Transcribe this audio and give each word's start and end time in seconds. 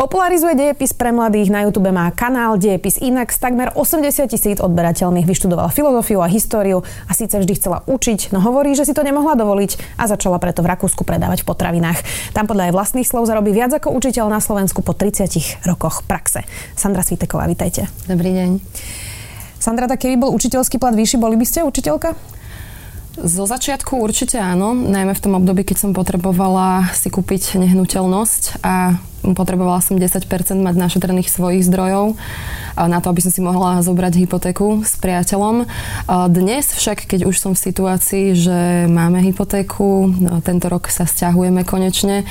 Popularizuje 0.00 0.56
dejepis 0.56 0.96
pre 0.96 1.12
mladých, 1.12 1.52
na 1.52 1.68
YouTube 1.68 1.92
má 1.92 2.08
kanál 2.08 2.56
Dejepis 2.56 2.96
inak 3.04 3.28
s 3.28 3.36
takmer 3.36 3.68
80 3.76 4.32
tisíc 4.32 4.56
odberateľmi. 4.56 5.28
Vyštudovala 5.28 5.68
filozofiu 5.68 6.24
a 6.24 6.32
históriu 6.32 6.80
a 7.04 7.12
síce 7.12 7.36
vždy 7.36 7.52
chcela 7.60 7.84
učiť, 7.84 8.32
no 8.32 8.40
hovorí, 8.40 8.72
že 8.72 8.88
si 8.88 8.96
to 8.96 9.04
nemohla 9.04 9.36
dovoliť 9.36 10.00
a 10.00 10.08
začala 10.08 10.40
preto 10.40 10.64
v 10.64 10.72
Rakúsku 10.72 11.04
predávať 11.04 11.44
v 11.44 11.52
potravinách. 11.52 12.00
Tam 12.32 12.48
podľa 12.48 12.72
jej 12.72 12.74
vlastných 12.80 13.04
slov 13.04 13.28
zarobí 13.28 13.52
viac 13.52 13.76
ako 13.76 13.92
učiteľ 13.92 14.32
na 14.32 14.40
Slovensku 14.40 14.80
po 14.80 14.96
30 14.96 15.68
rokoch 15.68 16.00
praxe. 16.08 16.48
Sandra 16.72 17.04
Sviteková, 17.04 17.44
vítajte. 17.44 17.84
Dobrý 18.08 18.32
deň. 18.32 18.56
Sandra, 19.60 19.84
tak 19.84 20.00
keby 20.00 20.16
bol 20.16 20.32
učiteľský 20.32 20.80
plat 20.80 20.96
vyšší, 20.96 21.20
boli 21.20 21.36
by 21.36 21.44
ste 21.44 21.60
učiteľka? 21.60 22.16
Zo 23.20 23.44
začiatku 23.44 24.00
určite 24.00 24.40
áno, 24.40 24.72
najmä 24.72 25.12
v 25.12 25.20
tom 25.28 25.36
období, 25.36 25.60
keď 25.60 25.76
som 25.76 25.90
potrebovala 25.92 26.88
si 26.96 27.12
kúpiť 27.12 27.60
nehnuteľnosť 27.60 28.64
a 28.64 28.96
potrebovala 29.22 29.84
som 29.84 30.00
10% 30.00 30.24
mať 30.60 30.74
našetrených 30.76 31.28
svojich 31.28 31.64
zdrojov 31.68 32.16
na 32.76 32.98
to, 33.04 33.12
aby 33.12 33.20
som 33.20 33.32
si 33.32 33.44
mohla 33.44 33.84
zobrať 33.84 34.24
hypotéku 34.24 34.80
s 34.86 34.96
priateľom. 34.96 35.68
Dnes 36.32 36.64
však, 36.72 37.04
keď 37.04 37.28
už 37.28 37.36
som 37.36 37.52
v 37.52 37.64
situácii, 37.68 38.26
že 38.32 38.88
máme 38.88 39.20
hypotéku, 39.20 40.08
no, 40.08 40.40
tento 40.40 40.72
rok 40.72 40.88
sa 40.88 41.04
stiahujeme 41.04 41.68
konečne, 41.68 42.24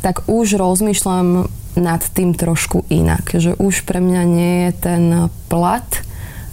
tak 0.00 0.26
už 0.30 0.54
rozmýšľam 0.58 1.50
nad 1.76 2.02
tým 2.14 2.32
trošku 2.32 2.88
inak. 2.88 3.36
Že 3.36 3.58
už 3.58 3.84
pre 3.84 4.00
mňa 4.00 4.22
nie 4.24 4.54
je 4.68 4.72
ten 4.78 5.02
plat 5.50 5.86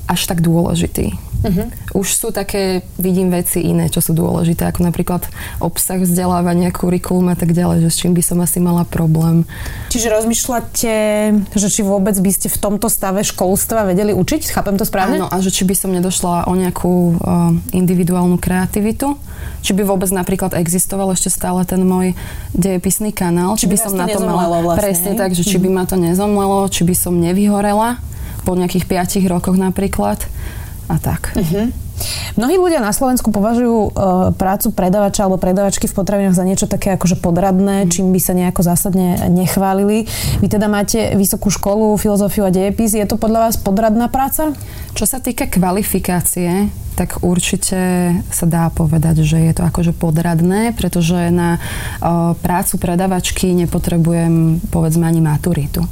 až 0.10 0.22
tak 0.28 0.44
dôležitý. 0.44 1.16
Uh-huh. 1.44 1.68
Už 2.00 2.08
sú 2.16 2.32
také, 2.32 2.88
vidím 2.96 3.28
veci 3.28 3.60
iné, 3.60 3.92
čo 3.92 4.00
sú 4.00 4.16
dôležité, 4.16 4.64
ako 4.64 4.88
napríklad 4.88 5.28
obsah 5.60 6.00
vzdelávania, 6.00 6.72
kurikulum 6.72 7.28
a 7.28 7.36
tak 7.36 7.52
ďalej, 7.52 7.84
že 7.84 7.90
s 7.92 8.00
čím 8.00 8.16
by 8.16 8.24
som 8.24 8.40
asi 8.40 8.64
mala 8.64 8.88
problém. 8.88 9.44
Čiže 9.92 10.08
rozmýšľate, 10.16 10.96
že 11.52 11.68
či 11.68 11.82
vôbec 11.84 12.16
by 12.16 12.32
ste 12.32 12.48
v 12.48 12.58
tomto 12.58 12.88
stave 12.88 13.28
školstva 13.28 13.84
vedeli 13.84 14.16
učiť? 14.16 14.56
Chápem 14.56 14.80
to 14.80 14.88
správne? 14.88 15.20
Áno, 15.20 15.28
a 15.28 15.38
že 15.44 15.52
či 15.52 15.68
by 15.68 15.76
som 15.76 15.92
nedošla 15.92 16.48
o 16.48 16.54
nejakú 16.56 16.94
uh, 17.20 17.52
individuálnu 17.76 18.40
kreativitu, 18.40 19.20
či 19.60 19.76
by 19.76 19.84
vôbec 19.84 20.08
napríklad 20.16 20.56
existoval 20.56 21.12
ešte 21.12 21.28
stále 21.28 21.68
ten 21.68 21.84
môj 21.84 22.16
dejepisný 22.56 23.12
kanál, 23.12 23.60
či, 23.60 23.68
či 23.68 23.72
by, 23.72 23.76
by 23.76 23.84
som 23.84 23.94
na 24.00 24.08
to 24.08 24.20
mala 24.24 24.64
vlastne, 24.64 24.80
presne 24.80 25.12
tak, 25.20 25.36
že 25.36 25.44
či 25.44 25.60
by 25.60 25.68
mhm. 25.68 25.76
ma 25.76 25.84
to 25.84 25.96
nezomlelo, 26.00 26.72
či 26.72 26.88
by 26.88 26.96
som 26.96 27.20
nevyhorela 27.20 28.00
po 28.44 28.56
nejakých 28.60 28.86
5 28.88 29.32
rokoch 29.32 29.56
napríklad 29.56 30.20
a 30.90 30.96
tak. 31.00 31.34
Uh-huh. 31.36 31.72
Mnohí 32.36 32.58
ľudia 32.58 32.82
na 32.82 32.92
Slovensku 32.92 33.30
považujú 33.30 33.78
uh, 33.78 33.92
prácu 34.34 34.74
predavača 34.74 35.24
alebo 35.24 35.38
predavačky 35.38 35.86
v 35.86 35.96
potravinách 35.96 36.36
za 36.36 36.44
niečo 36.44 36.66
také 36.66 36.98
akože 36.98 37.22
podradné, 37.22 37.86
mm. 37.86 37.90
čím 37.94 38.10
by 38.12 38.20
sa 38.20 38.34
nejako 38.34 38.62
zásadne 38.66 39.22
nechválili. 39.30 40.10
Vy 40.42 40.48
teda 40.50 40.68
máte 40.68 41.14
vysokú 41.16 41.54
školu, 41.54 41.96
filozofiu 42.02 42.50
a 42.50 42.52
dejepis. 42.52 42.98
Je 42.98 43.06
to 43.06 43.16
podľa 43.16 43.50
vás 43.50 43.56
podradná 43.62 44.10
práca? 44.10 44.52
Čo 44.98 45.06
sa 45.06 45.22
týka 45.22 45.48
kvalifikácie, 45.48 46.74
tak 46.94 47.26
určite 47.26 48.14
sa 48.30 48.46
dá 48.46 48.70
povedať, 48.70 49.26
že 49.26 49.42
je 49.42 49.54
to 49.58 49.66
akože 49.66 49.98
podradné, 49.98 50.78
pretože 50.78 51.34
na 51.34 51.58
o, 52.00 52.38
prácu 52.38 52.78
predavačky 52.78 53.52
nepotrebujem 53.58 54.62
povedzme 54.70 55.10
ani 55.10 55.22
maturitu. 55.22 55.86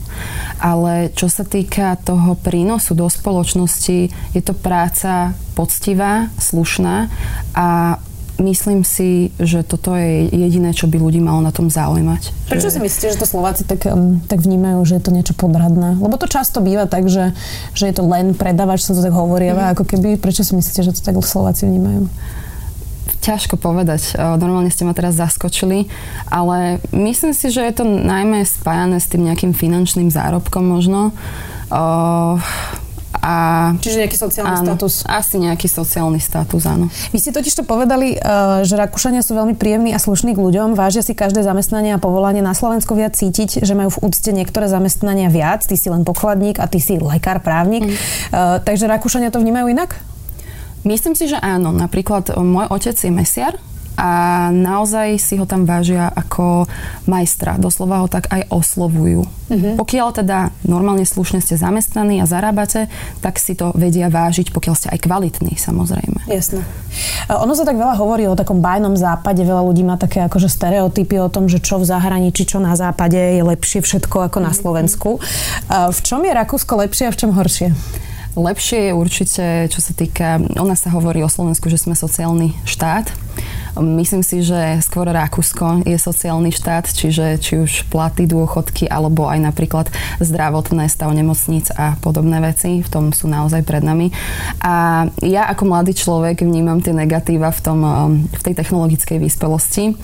Ale 0.62 1.10
čo 1.18 1.26
sa 1.26 1.42
týka 1.42 1.98
toho 2.02 2.38
prínosu 2.38 2.94
do 2.94 3.10
spoločnosti, 3.10 4.14
je 4.38 4.42
to 4.42 4.54
práca 4.54 5.34
poctivá, 5.58 6.30
slušná 6.38 7.10
a 7.58 7.98
myslím 8.42 8.82
si, 8.82 9.30
že 9.38 9.62
toto 9.62 9.94
je 9.94 10.28
jediné, 10.34 10.74
čo 10.74 10.90
by 10.90 10.98
ľudí 10.98 11.22
malo 11.22 11.40
na 11.40 11.54
tom 11.54 11.70
zaujímať. 11.70 12.50
Prečo 12.50 12.70
že... 12.70 12.76
si 12.76 12.80
myslíte, 12.82 13.14
že 13.14 13.22
to 13.22 13.30
Slováci 13.30 13.64
tak, 13.64 13.86
tak 14.28 14.40
vnímajú, 14.42 14.82
že 14.84 14.98
je 14.98 15.04
to 15.06 15.12
niečo 15.14 15.34
podradné? 15.38 16.02
Lebo 16.02 16.18
to 16.18 16.26
často 16.26 16.60
býva 16.60 16.90
tak, 16.90 17.08
že, 17.08 17.38
že 17.78 17.88
je 17.88 17.94
to 17.96 18.04
len 18.06 18.34
predavač, 18.34 18.84
sa 18.84 18.98
to 18.98 19.06
tak 19.06 19.14
hovorieva, 19.14 19.70
mm. 19.70 19.72
ako 19.78 19.84
keby. 19.86 20.18
Prečo 20.18 20.42
si 20.42 20.58
myslíte, 20.58 20.82
že 20.82 20.94
to 20.98 21.02
tak 21.06 21.16
Slováci 21.22 21.70
vnímajú? 21.70 22.10
Ťažko 23.22 23.62
povedať. 23.62 24.18
Normálne 24.18 24.74
ste 24.74 24.82
ma 24.82 24.98
teraz 24.98 25.14
zaskočili, 25.14 25.86
ale 26.26 26.82
myslím 26.90 27.38
si, 27.38 27.54
že 27.54 27.62
je 27.62 27.74
to 27.78 27.86
najmä 27.86 28.42
spájané 28.42 28.98
s 28.98 29.06
tým 29.06 29.30
nejakým 29.30 29.54
finančným 29.54 30.10
zárobkom 30.10 30.66
možno. 30.66 31.14
Uh, 31.70 32.42
a, 33.22 33.34
Čiže 33.78 34.02
nejaký 34.02 34.18
sociálny 34.18 34.56
áno, 34.58 34.66
status? 34.66 34.94
Asi 35.06 35.38
nejaký 35.38 35.70
sociálny 35.70 36.18
status, 36.18 36.66
áno. 36.66 36.90
Vy 37.14 37.22
ste 37.22 37.32
totiž 37.32 37.54
to 37.54 37.64
povedali, 37.64 38.18
uh, 38.18 38.66
že 38.66 38.74
Rakúšania 38.74 39.22
sú 39.22 39.38
veľmi 39.38 39.54
príjemní 39.54 39.94
a 39.94 40.02
slušní 40.02 40.34
k 40.34 40.42
ľuďom, 40.42 40.74
vážia 40.74 41.06
si 41.06 41.14
každé 41.14 41.46
zamestnanie 41.46 41.94
a 41.94 42.02
povolanie 42.02 42.42
na 42.42 42.58
Slovensku 42.58 42.98
viac 42.98 43.14
cítiť, 43.14 43.62
že 43.62 43.74
majú 43.78 43.94
v 43.94 44.10
úcte 44.10 44.34
niektoré 44.34 44.66
zamestnania 44.66 45.30
viac, 45.30 45.62
ty 45.62 45.78
si 45.78 45.94
len 45.94 46.02
pokladník 46.02 46.58
a 46.58 46.66
ty 46.66 46.82
si 46.82 46.98
lekár, 46.98 47.46
právnik. 47.46 47.86
Mm. 47.86 47.94
Uh, 47.94 48.58
takže 48.66 48.90
Rakúšania 48.90 49.30
to 49.30 49.38
vnímajú 49.38 49.70
inak? 49.70 50.02
Myslím 50.82 51.14
si, 51.14 51.30
že 51.30 51.38
áno. 51.38 51.70
Napríklad 51.70 52.34
môj 52.42 52.66
otec 52.74 52.98
je 52.98 53.14
mesiar, 53.14 53.54
a 54.00 54.12
naozaj 54.56 55.20
si 55.20 55.36
ho 55.36 55.44
tam 55.44 55.68
vážia 55.68 56.08
ako 56.08 56.66
majstra. 57.06 57.60
Doslova 57.60 58.02
ho 58.02 58.08
tak 58.08 58.32
aj 58.32 58.48
oslovujú. 58.48 59.28
Uh-huh. 59.28 59.76
Pokiaľ 59.76 60.08
teda 60.16 60.56
normálne 60.64 61.04
slušne 61.04 61.44
ste 61.44 61.60
zamestnaní 61.60 62.24
a 62.24 62.30
zarábate, 62.30 62.88
tak 63.20 63.36
si 63.36 63.52
to 63.54 63.76
vedia 63.76 64.08
vážiť, 64.08 64.56
pokiaľ 64.56 64.76
ste 64.80 64.88
aj 64.90 65.00
kvalitní, 65.04 65.60
samozrejme. 65.60 66.24
Jasné. 66.32 66.64
Ono 67.28 67.52
sa 67.52 67.68
tak 67.68 67.76
veľa 67.76 68.00
hovorí 68.00 68.26
o 68.32 68.36
takom 68.40 68.64
bajnom 68.64 68.96
západe. 68.96 69.44
Veľa 69.44 69.64
ľudí 69.68 69.84
má 69.84 70.00
také 70.00 70.24
akože 70.24 70.48
stereotypy 70.48 71.20
o 71.20 71.28
tom, 71.28 71.52
že 71.52 71.60
čo 71.60 71.78
v 71.78 71.86
zahraničí, 71.88 72.48
čo 72.48 72.64
na 72.64 72.80
západe 72.80 73.20
je 73.20 73.44
lepšie 73.44 73.84
všetko 73.84 74.32
ako 74.32 74.40
na 74.40 74.56
mhm. 74.56 74.58
Slovensku. 74.58 75.10
V 75.68 76.00
čom 76.00 76.24
je 76.24 76.32
Rakúsko 76.32 76.80
lepšie 76.80 77.12
a 77.12 77.14
v 77.14 77.20
čom 77.20 77.32
horšie? 77.36 77.76
Lepšie 78.32 78.88
je 78.88 78.94
určite, 78.96 79.46
čo 79.68 79.84
sa 79.84 79.92
týka, 79.92 80.40
nás 80.40 80.80
sa 80.80 80.90
hovorí 80.96 81.20
o 81.20 81.28
Slovensku, 81.28 81.68
že 81.68 81.76
sme 81.76 82.00
sociálny 82.00 82.56
štát 82.64 83.12
Myslím 83.80 84.20
si, 84.20 84.44
že 84.44 84.84
skôr 84.84 85.08
Rakúsko 85.08 85.88
je 85.88 85.96
sociálny 85.96 86.52
štát, 86.52 86.92
čiže 86.92 87.40
či 87.40 87.64
už 87.64 87.88
platy, 87.88 88.28
dôchodky, 88.28 88.92
alebo 88.92 89.32
aj 89.32 89.40
napríklad 89.40 89.88
zdravotné 90.20 90.92
stav 90.92 91.16
nemocníc 91.16 91.72
a 91.72 91.96
podobné 92.04 92.44
veci. 92.44 92.84
V 92.84 92.90
tom 92.92 93.16
sú 93.16 93.32
naozaj 93.32 93.64
pred 93.64 93.80
nami. 93.80 94.12
A 94.60 95.08
ja 95.24 95.48
ako 95.48 95.72
mladý 95.72 95.96
človek 95.96 96.44
vnímam 96.44 96.84
tie 96.84 96.92
negatíva 96.92 97.54
v, 97.56 97.60
tom, 97.64 97.80
um, 97.84 97.92
v 98.28 98.42
tej 98.44 98.60
technologickej 98.60 99.18
vyspelosti. 99.24 99.96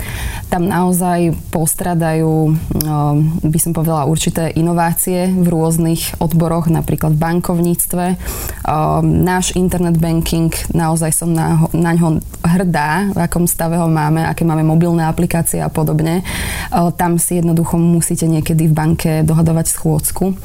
Tam 0.47 0.63
naozaj 0.63 1.35
postradajú, 1.51 2.55
um, 2.55 3.15
by 3.43 3.59
som 3.59 3.75
povedala, 3.75 4.07
určité 4.07 4.55
inovácie 4.55 5.27
v 5.27 5.47
rôznych 5.47 6.15
odboroch, 6.23 6.71
napríklad 6.71 7.19
v 7.19 7.23
bankovníctve. 7.23 8.05
Um, 8.63 9.27
náš 9.27 9.51
internet 9.59 9.99
banking, 9.99 10.55
naozaj 10.71 11.11
som 11.11 11.35
na, 11.35 11.67
na 11.75 11.91
ňo 11.91 12.23
hrdá, 12.47 13.11
v 13.11 13.19
akom 13.19 13.43
stave 13.57 13.81
ho 13.81 13.89
máme, 13.89 14.21
aké 14.21 14.45
máme 14.45 14.61
mobilné 14.61 15.01
aplikácie 15.09 15.57
a 15.57 15.73
podobne. 15.73 16.21
Tam 16.69 17.17
si 17.17 17.41
jednoducho 17.41 17.81
musíte 17.81 18.29
niekedy 18.29 18.69
v 18.69 18.77
banke 18.77 19.11
dohadovať 19.25 19.65
schôdzku. 19.73 20.37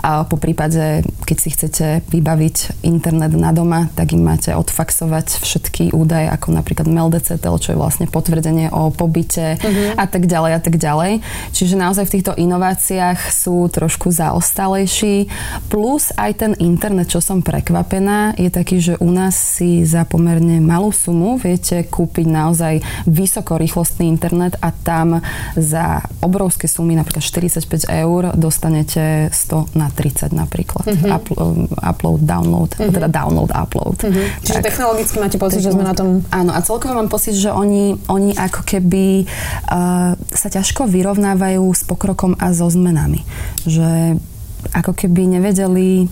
A 0.00 0.24
po 0.24 0.40
prípade, 0.40 1.04
keď 1.28 1.36
si 1.36 1.48
chcete 1.52 1.86
vybaviť 2.08 2.80
internet 2.88 3.36
na 3.36 3.52
doma, 3.52 3.92
tak 3.92 4.16
im 4.16 4.24
máte 4.24 4.56
odfaxovať 4.56 5.44
všetky 5.44 5.92
údaje, 5.92 6.32
ako 6.32 6.56
napríklad 6.56 6.88
MeldCTL, 6.88 7.60
čo 7.60 7.76
je 7.76 7.80
vlastne 7.80 8.08
potvrdenie 8.08 8.72
o 8.72 8.88
pobyte 8.88 9.60
uh-huh. 9.60 10.00
a 10.00 10.08
tak 10.08 10.24
ďalej 10.24 10.52
a 10.56 10.60
tak 10.64 10.80
ďalej. 10.80 11.20
Čiže 11.52 11.74
naozaj 11.76 12.08
v 12.08 12.14
týchto 12.16 12.32
inováciách 12.32 13.28
sú 13.28 13.68
trošku 13.68 14.08
zaostalejší. 14.08 15.28
Plus 15.68 16.14
aj 16.14 16.30
ten 16.40 16.52
internet, 16.62 17.10
čo 17.10 17.18
som 17.20 17.42
prekvapená, 17.42 18.38
je 18.38 18.48
taký, 18.48 18.78
že 18.80 18.94
u 19.02 19.10
nás 19.10 19.34
si 19.34 19.82
za 19.82 20.06
pomerne 20.06 20.62
malú 20.62 20.94
sumu 20.94 21.34
viete 21.34 21.82
kúpiť 21.82 22.30
naozaj 22.30 22.52
naozaj 22.54 22.86
vysokorýchlostný 23.10 24.06
internet 24.06 24.54
a 24.62 24.70
tam 24.70 25.18
za 25.58 26.06
obrovské 26.22 26.70
sumy, 26.70 26.94
napríklad 26.94 27.26
45 27.26 27.90
eur, 27.90 28.30
dostanete 28.38 29.26
100 29.34 29.74
na 29.74 29.90
30 29.90 30.30
napríklad. 30.30 30.86
Mm-hmm. 30.86 31.10
Upload, 31.10 31.56
upload, 31.82 32.20
download, 32.22 32.70
mm-hmm. 32.78 32.94
teda 32.94 33.08
download, 33.10 33.50
upload. 33.50 33.98
Mm-hmm. 34.06 34.26
Čiže 34.46 34.62
tak, 34.62 34.70
technologicky 34.70 35.16
máte 35.18 35.36
pocit, 35.42 35.66
že 35.66 35.74
sme 35.74 35.82
na 35.82 35.98
tom... 35.98 36.22
Áno, 36.30 36.54
a 36.54 36.62
celkovo 36.62 36.94
mám 36.94 37.10
pocit, 37.10 37.34
že 37.34 37.50
oni, 37.50 37.98
oni 38.06 38.38
ako 38.38 38.62
keby 38.62 39.26
uh, 39.26 40.14
sa 40.14 40.48
ťažko 40.48 40.86
vyrovnávajú 40.86 41.66
s 41.74 41.82
pokrokom 41.82 42.38
a 42.38 42.54
so 42.54 42.70
zmenami. 42.70 43.26
Že 43.66 44.22
ako 44.70 44.94
keby 44.94 45.26
nevedeli 45.42 46.06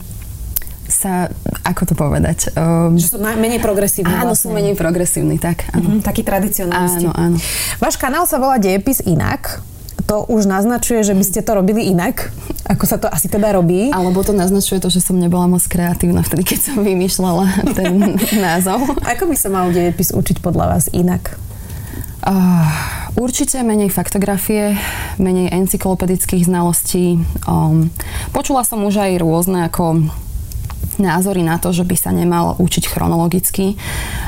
sa, 0.93 1.33
ako 1.65 1.83
to 1.89 1.95
povedať? 1.97 2.53
Um, 2.53 3.01
že 3.01 3.17
sú 3.17 3.19
menej 3.19 3.59
progresívni. 3.59 4.13
Áno, 4.13 4.37
vlastne. 4.37 4.53
sú 4.53 4.55
menej 4.55 4.77
progresívni, 4.77 5.41
tak. 5.41 5.65
Áno. 5.73 5.99
Mm-hmm, 5.99 6.05
taký 6.05 6.23
tradicionalisti. 6.23 7.09
Áno, 7.09 7.17
áno. 7.17 7.37
Váš 7.81 7.97
kanál 7.97 8.29
sa 8.29 8.37
volá 8.37 8.61
Dejepis 8.61 9.01
inak. 9.03 9.65
to 10.03 10.29
už 10.29 10.45
naznačuje, 10.45 11.01
že 11.01 11.17
by 11.17 11.25
ste 11.25 11.41
to 11.41 11.57
robili 11.57 11.89
inak, 11.89 12.29
ako 12.69 12.85
sa 12.85 13.01
to 13.01 13.09
asi 13.09 13.33
teda 13.33 13.55
robí. 13.57 13.89
Alebo 13.89 14.21
to 14.21 14.37
naznačuje 14.37 14.77
to, 14.77 14.93
že 14.93 15.01
som 15.01 15.17
nebola 15.17 15.49
moc 15.49 15.65
kreatívna 15.65 16.21
vtedy, 16.21 16.45
keď 16.45 16.59
som 16.61 16.77
vymýšľala 16.85 17.73
ten 17.73 18.21
názov. 18.45 18.83
Ako 19.09 19.25
by 19.25 19.37
sa 19.39 19.49
mal 19.49 19.73
dejepis 19.73 20.13
učiť 20.13 20.45
podľa 20.45 20.77
vás 20.77 20.93
inak? 20.93 21.41
Uh, 22.23 22.71
určite 23.19 23.59
menej 23.67 23.91
faktografie, 23.91 24.79
menej 25.19 25.51
encyklopedických 25.51 26.47
znalostí. 26.47 27.19
Um, 27.51 27.91
počula 28.31 28.63
som 28.63 28.85
už 28.87 28.95
aj 29.03 29.13
rôzne 29.19 29.67
ako 29.67 30.07
názory 31.01 31.41
na 31.47 31.57
to, 31.57 31.73
že 31.73 31.87
by 31.87 31.97
sa 31.97 32.11
nemal 32.13 32.57
učiť 32.61 32.85
chronologicky. 32.89 33.79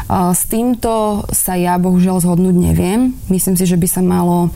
S 0.08 0.42
týmto 0.48 1.24
sa 1.32 1.58
ja 1.58 1.76
bohužiaľ 1.76 2.22
zhodnúť 2.24 2.56
neviem. 2.56 3.16
Myslím 3.28 3.56
si, 3.56 3.68
že 3.68 3.76
by 3.76 3.88
sa 3.88 4.00
malo 4.00 4.48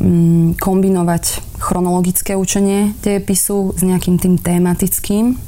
um, 0.00 0.54
kombinovať 0.58 1.42
chronologické 1.60 2.34
učenie 2.34 2.94
dejepisu 3.02 3.76
s 3.76 3.80
nejakým 3.86 4.18
tým 4.18 4.34
tematickým. 4.40 5.38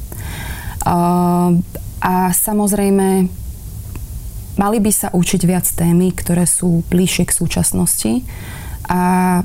A 1.99 2.13
samozrejme 2.31 3.27
Mali 4.59 4.83
by 4.83 4.91
sa 4.91 5.07
učiť 5.15 5.41
viac 5.47 5.63
témy, 5.71 6.11
ktoré 6.11 6.43
sú 6.43 6.83
bližšie 6.91 7.31
k 7.31 7.37
súčasnosti 7.39 8.27
a 8.91 9.39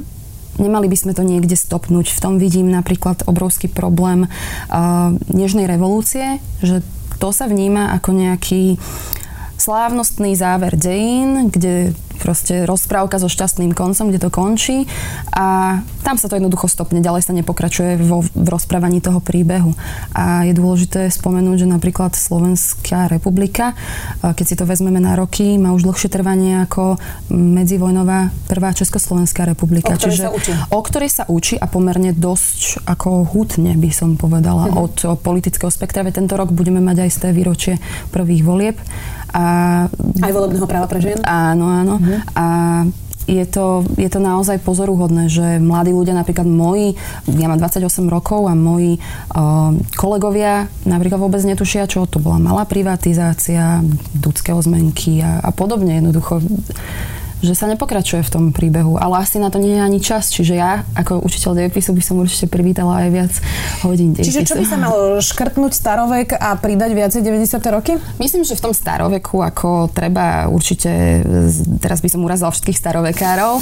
nemali 0.58 0.86
by 0.86 0.96
sme 0.96 1.12
to 1.12 1.22
niekde 1.26 1.54
stopnúť. 1.58 2.10
V 2.10 2.22
tom 2.22 2.34
vidím 2.38 2.70
napríklad 2.70 3.26
obrovský 3.26 3.70
problém 3.70 4.26
uh, 4.26 5.14
Nežnej 5.30 5.66
revolúcie, 5.66 6.38
že 6.62 6.84
to 7.18 7.30
sa 7.30 7.46
vníma 7.46 7.94
ako 7.96 8.10
nejaký 8.14 8.76
slávnostný 9.54 10.34
záver 10.34 10.74
dejín, 10.74 11.48
kde 11.48 11.94
proste 12.24 12.64
rozprávka 12.64 13.20
so 13.20 13.28
šťastným 13.28 13.76
koncom, 13.76 14.08
kde 14.08 14.24
to 14.24 14.32
končí 14.32 14.88
a 15.36 15.78
tam 16.00 16.16
sa 16.16 16.32
to 16.32 16.40
jednoducho 16.40 16.72
stopne, 16.72 17.04
ďalej 17.04 17.28
sa 17.28 17.36
nepokračuje 17.36 18.00
vo, 18.00 18.24
v 18.24 18.48
rozprávaní 18.48 19.04
toho 19.04 19.20
príbehu. 19.20 19.76
A 20.16 20.48
je 20.48 20.56
dôležité 20.56 21.12
spomenúť, 21.12 21.64
že 21.64 21.68
napríklad 21.68 22.16
Slovenská 22.16 23.12
republika, 23.12 23.76
keď 24.24 24.44
si 24.48 24.56
to 24.56 24.64
vezmeme 24.64 25.00
na 25.00 25.16
roky, 25.16 25.60
má 25.60 25.76
už 25.76 25.84
dlhšie 25.84 26.08
trvanie 26.08 26.64
ako 26.64 26.96
medzivojnová 27.32 28.32
prvá 28.48 28.72
Československá 28.72 29.44
republika. 29.44 29.92
O 29.92 30.00
ktorej 30.00 30.16
Čiže, 30.16 30.24
sa 30.24 30.32
učí. 30.32 30.52
O 30.72 30.80
ktorej 30.80 31.10
sa 31.12 31.24
učí 31.28 31.54
a 31.60 31.66
pomerne 31.68 32.12
dosť 32.16 32.84
ako 32.88 33.28
hutne 33.34 33.74
by 33.76 33.90
som 33.92 34.16
povedala 34.16 34.70
uh-huh. 34.70 34.84
od 34.84 34.94
politického 35.20 35.72
spektra. 35.72 36.06
Tento 36.14 36.38
rok 36.38 36.54
budeme 36.54 36.78
mať 36.78 37.08
aj 37.08 37.10
z 37.10 37.18
té 37.18 37.28
výročie 37.34 37.74
prvých 38.14 38.46
volieb. 38.46 38.76
A, 39.34 39.44
aj 40.22 40.30
volebného 40.30 40.66
práva 40.70 40.86
pre 40.86 41.02
žien? 41.02 41.18
Áno, 41.26 41.66
áno. 41.66 41.98
Uh-huh. 41.98 42.18
A 42.38 42.46
je 43.24 43.44
to, 43.48 43.88
je 43.96 44.08
to 44.12 44.20
naozaj 44.20 44.60
pozoruhodné, 44.60 45.32
že 45.32 45.56
mladí 45.56 45.96
ľudia, 45.96 46.12
napríklad 46.12 46.44
moji, 46.44 46.92
ja 47.24 47.48
mám 47.48 47.56
28 47.56 47.88
rokov 48.12 48.44
a 48.44 48.52
moji 48.52 49.00
uh, 49.00 49.72
kolegovia 49.96 50.68
napríklad 50.84 51.16
vôbec 51.16 51.40
netušia, 51.40 51.88
čo 51.88 52.04
to 52.04 52.20
bola 52.20 52.36
malá 52.36 52.68
privatizácia, 52.68 53.80
dudského 54.12 54.60
zmenky 54.60 55.24
a, 55.24 55.40
a 55.40 55.50
podobne. 55.56 56.04
Jednoducho 56.04 56.44
že 57.44 57.52
sa 57.52 57.68
nepokračuje 57.68 58.24
v 58.24 58.30
tom 58.32 58.44
príbehu, 58.50 58.96
ale 58.96 59.20
asi 59.20 59.36
na 59.36 59.52
to 59.52 59.60
nie 59.60 59.76
je 59.76 59.82
ani 59.84 60.00
čas, 60.00 60.32
čiže 60.32 60.56
ja 60.56 60.88
ako 60.96 61.20
učiteľ 61.20 61.60
dejepisu 61.60 61.92
by 61.92 62.02
som 62.02 62.16
určite 62.18 62.48
privítala 62.48 63.04
aj 63.04 63.08
viac 63.12 63.32
hodín 63.84 64.16
dejepisu. 64.16 64.32
Čiže 64.32 64.48
čo 64.48 64.56
by 64.56 64.64
sa 64.64 64.76
malo 64.80 65.20
škrtnúť 65.20 65.72
starovek 65.76 66.40
a 66.40 66.56
pridať 66.56 66.90
viacej 66.96 67.20
90. 67.20 67.60
roky? 67.68 67.92
Myslím, 68.16 68.48
že 68.48 68.56
v 68.56 68.64
tom 68.64 68.72
staroveku 68.72 69.44
ako 69.44 69.92
treba 69.92 70.48
určite, 70.48 71.20
teraz 71.84 72.00
by 72.00 72.08
som 72.08 72.24
urazila 72.24 72.48
všetkých 72.48 72.78
starovekárov, 72.80 73.60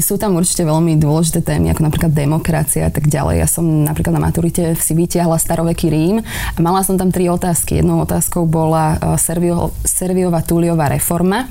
sú 0.00 0.14
tam 0.16 0.40
určite 0.40 0.64
veľmi 0.64 0.96
dôležité 0.96 1.44
témy, 1.44 1.76
ako 1.76 1.82
napríklad 1.84 2.12
demokracia 2.16 2.88
a 2.88 2.92
tak 2.94 3.12
ďalej. 3.12 3.44
Ja 3.44 3.48
som 3.50 3.84
napríklad 3.84 4.16
na 4.16 4.22
maturite 4.22 4.72
si 4.78 4.96
vytiahla 4.96 5.36
staroveký 5.36 5.92
Rím 5.92 6.16
a 6.24 6.58
mala 6.62 6.80
som 6.86 6.96
tam 6.96 7.12
tri 7.12 7.28
otázky. 7.28 7.82
Jednou 7.82 8.00
otázkou 8.06 8.46
bola 8.46 8.96
Servio, 9.20 9.74
Serviová 9.82 10.40
Tuliová 10.46 10.86
reforma, 10.88 11.50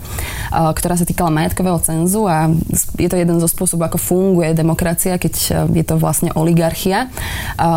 ktorá 0.50 0.94
ktorá 0.95 1.03
sa 1.03 1.12
týkala 1.12 1.36
majetkového 1.36 1.75
cenzu 1.83 2.24
a 2.24 2.47
je 2.95 3.12
to 3.12 3.19
jeden 3.19 3.36
zo 3.44 3.51
spôsobov, 3.51 3.92
ako 3.92 4.00
funguje 4.00 4.56
demokracia, 4.56 5.19
keď 5.19 5.33
e, 5.36 5.51
je 5.75 5.83
to 5.83 6.00
vlastne 6.00 6.31
oligarchia. 6.31 7.12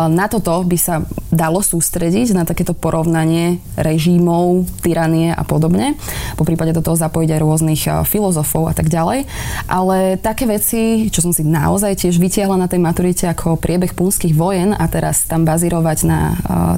Na 0.07 0.31
toto 0.31 0.63
by 0.63 0.77
sa 0.79 1.03
dalo 1.27 1.59
sústrediť, 1.59 2.31
na 2.31 2.47
takéto 2.47 2.71
porovnanie 2.71 3.59
režimov, 3.75 4.71
tyranie 4.79 5.35
a 5.35 5.43
podobne. 5.43 5.99
Po 6.39 6.47
prípade 6.47 6.71
do 6.71 6.79
toho 6.79 6.95
zapojiť 6.95 7.29
aj 7.35 7.43
rôznych 7.43 7.81
e, 7.91 8.07
filozofov 8.07 8.71
a 8.71 8.73
tak 8.73 8.87
ďalej. 8.87 9.27
Ale 9.67 10.15
také 10.15 10.47
veci, 10.47 11.11
čo 11.11 11.19
som 11.19 11.35
si 11.35 11.43
naozaj 11.43 11.99
tiež 11.99 12.15
vytiahla 12.23 12.55
na 12.55 12.71
tej 12.71 12.79
maturite 12.79 13.27
ako 13.27 13.59
priebeh 13.59 13.99
punských 13.99 14.31
vojen 14.31 14.71
a 14.71 14.87
teraz 14.87 15.27
tam 15.27 15.43
bazírovať 15.43 15.97
na 16.07 16.19
e, 16.23 16.35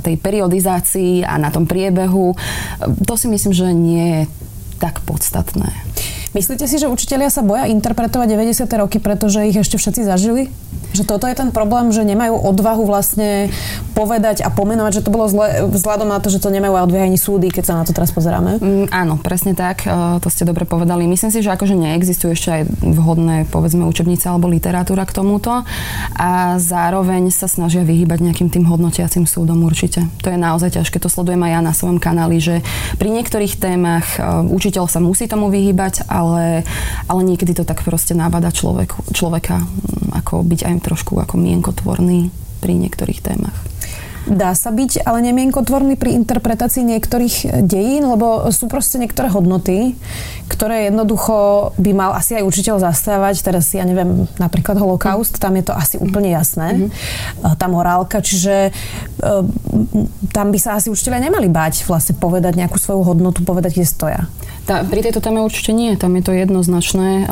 tej 0.10 0.18
periodizácii 0.18 1.22
a 1.22 1.38
na 1.38 1.54
tom 1.54 1.70
priebehu, 1.70 2.34
to 3.06 3.14
si 3.14 3.30
myslím, 3.30 3.54
že 3.54 3.70
nie 3.78 4.06
je 4.10 4.22
tak 4.82 5.06
podstatné. 5.06 5.91
Myslíte 6.32 6.64
si, 6.64 6.80
že 6.80 6.88
učitelia 6.88 7.28
sa 7.28 7.44
boja 7.44 7.68
interpretovať 7.68 8.28
90. 8.40 8.64
roky, 8.80 9.04
pretože 9.04 9.44
ich 9.52 9.58
ešte 9.60 9.76
všetci 9.76 10.08
zažili? 10.08 10.48
Že 10.96 11.04
toto 11.08 11.28
je 11.28 11.36
ten 11.36 11.52
problém, 11.52 11.92
že 11.92 12.08
nemajú 12.08 12.36
odvahu 12.36 12.84
vlastne 12.88 13.52
povedať 13.96 14.44
a 14.44 14.52
pomenovať, 14.52 15.00
že 15.00 15.04
to 15.08 15.12
bolo 15.12 15.28
zle, 15.28 15.68
vzhľadom 15.72 16.08
na 16.08 16.20
to, 16.20 16.32
že 16.32 16.44
to 16.44 16.52
nemajú 16.52 16.88
odvahu 16.88 17.08
ani 17.08 17.20
súdy, 17.20 17.48
keď 17.52 17.64
sa 17.64 17.74
na 17.80 17.84
to 17.84 17.96
teraz 17.96 18.12
pozeráme? 18.16 18.60
Mm, 18.60 18.88
áno, 18.92 19.16
presne 19.20 19.56
tak, 19.56 19.84
e, 19.84 19.92
to 20.20 20.28
ste 20.28 20.48
dobre 20.48 20.64
povedali. 20.64 21.08
Myslím 21.08 21.32
si, 21.32 21.44
že 21.44 21.52
akože 21.52 21.76
neexistujú 21.76 22.32
ešte 22.32 22.50
aj 22.52 22.64
vhodné, 22.80 23.48
povedzme, 23.52 23.88
učebnice 23.88 24.28
alebo 24.32 24.52
literatúra 24.52 25.04
k 25.08 25.16
tomuto 25.16 25.64
a 26.16 26.60
zároveň 26.60 27.32
sa 27.32 27.48
snažia 27.48 27.84
vyhýbať 27.84 28.24
nejakým 28.24 28.52
tým 28.52 28.68
hodnotiacim 28.68 29.28
súdom 29.28 29.64
určite. 29.64 30.08
To 30.24 30.32
je 30.32 30.40
naozaj 30.40 30.80
ťažké, 30.80 31.00
to 31.00 31.12
sledujem 31.12 31.44
aj 31.44 31.52
ja 31.56 31.62
na 31.64 31.72
svojom 31.76 32.00
kanáli, 32.04 32.40
že 32.40 32.56
pri 33.00 33.16
niektorých 33.16 33.60
témach 33.60 34.20
e, 34.20 34.48
učiteľ 34.48 34.92
sa 34.92 35.00
musí 35.00 35.28
tomu 35.28 35.48
vyhýbať, 35.52 36.08
ale, 36.22 36.62
ale 37.10 37.22
niekedy 37.26 37.58
to 37.58 37.66
tak 37.66 37.82
proste 37.82 38.14
nábada 38.14 38.54
človek, 38.54 38.94
človeka, 39.10 39.66
mm, 39.66 40.14
ako 40.22 40.46
byť 40.46 40.62
aj 40.70 40.76
trošku 40.86 41.18
ako 41.18 41.42
mienkotvorný 41.42 42.30
pri 42.62 42.74
niektorých 42.78 43.26
témach. 43.26 43.71
Dá 44.30 44.54
sa 44.54 44.70
byť 44.70 45.02
ale 45.02 45.26
nemienkotvorný 45.34 45.98
pri 45.98 46.14
interpretácii 46.14 46.86
niektorých 46.86 47.66
dejín, 47.66 48.06
lebo 48.06 48.54
sú 48.54 48.70
proste 48.70 49.02
niektoré 49.02 49.34
hodnoty, 49.34 49.98
ktoré 50.46 50.94
jednoducho 50.94 51.72
by 51.82 51.92
mal 51.98 52.12
asi 52.14 52.38
aj 52.38 52.46
učiteľ 52.46 52.86
zastávať. 52.86 53.42
Teraz 53.42 53.74
ja 53.74 53.82
neviem, 53.82 54.30
napríklad 54.38 54.78
holokaust, 54.78 55.42
tam 55.42 55.58
je 55.58 55.66
to 55.66 55.74
asi 55.74 55.98
úplne 55.98 56.30
jasné. 56.38 56.86
Mm-hmm. 56.86 57.58
Tá 57.58 57.66
morálka, 57.66 58.22
čiže 58.22 58.70
e, 58.70 58.72
tam 60.30 60.48
by 60.54 60.60
sa 60.62 60.78
asi 60.78 60.94
učiteľia 60.94 61.32
nemali 61.32 61.50
bať 61.50 61.90
vlastne 61.90 62.14
povedať 62.14 62.62
nejakú 62.62 62.78
svoju 62.78 63.02
hodnotu, 63.02 63.42
povedať, 63.42 63.82
kde 63.82 63.88
stoja. 63.90 64.22
Tá, 64.70 64.86
pri 64.86 65.02
tejto 65.02 65.26
téme 65.26 65.42
určite 65.42 65.74
nie. 65.74 65.98
Tam 65.98 66.14
je 66.14 66.22
to 66.22 66.38
jednoznačné. 66.38 67.26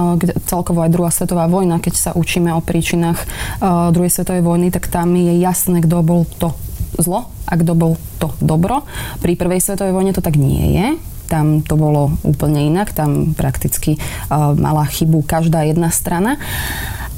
Celkovo 0.50 0.82
aj 0.82 0.90
druhá 0.90 1.14
svetová 1.14 1.46
vojna, 1.46 1.78
keď 1.78 1.94
sa 1.94 2.12
učíme 2.18 2.50
o 2.58 2.66
príčinách 2.66 3.22
uh, 3.62 3.94
druhej 3.94 4.10
svetovej 4.10 4.42
vojny, 4.42 4.74
tak 4.74 4.90
tam 4.90 5.14
je 5.14 5.38
jasné, 5.38 5.86
kto 5.86 6.02
bol 6.02 6.26
to 6.42 6.58
zlo 6.98 7.30
a 7.46 7.54
kto 7.54 7.74
bol 7.78 7.94
to 8.18 8.34
dobro. 8.42 8.88
Pri 9.22 9.38
prvej 9.38 9.62
svetovej 9.62 9.94
vojne 9.94 10.16
to 10.16 10.24
tak 10.24 10.40
nie 10.40 10.74
je. 10.74 10.88
Tam 11.30 11.62
to 11.62 11.78
bolo 11.78 12.10
úplne 12.26 12.66
inak. 12.66 12.96
Tam 12.98 13.38
prakticky 13.38 14.02
uh, 14.34 14.58
mala 14.58 14.90
chybu 14.90 15.22
každá 15.22 15.62
jedna 15.70 15.94
strana. 15.94 16.42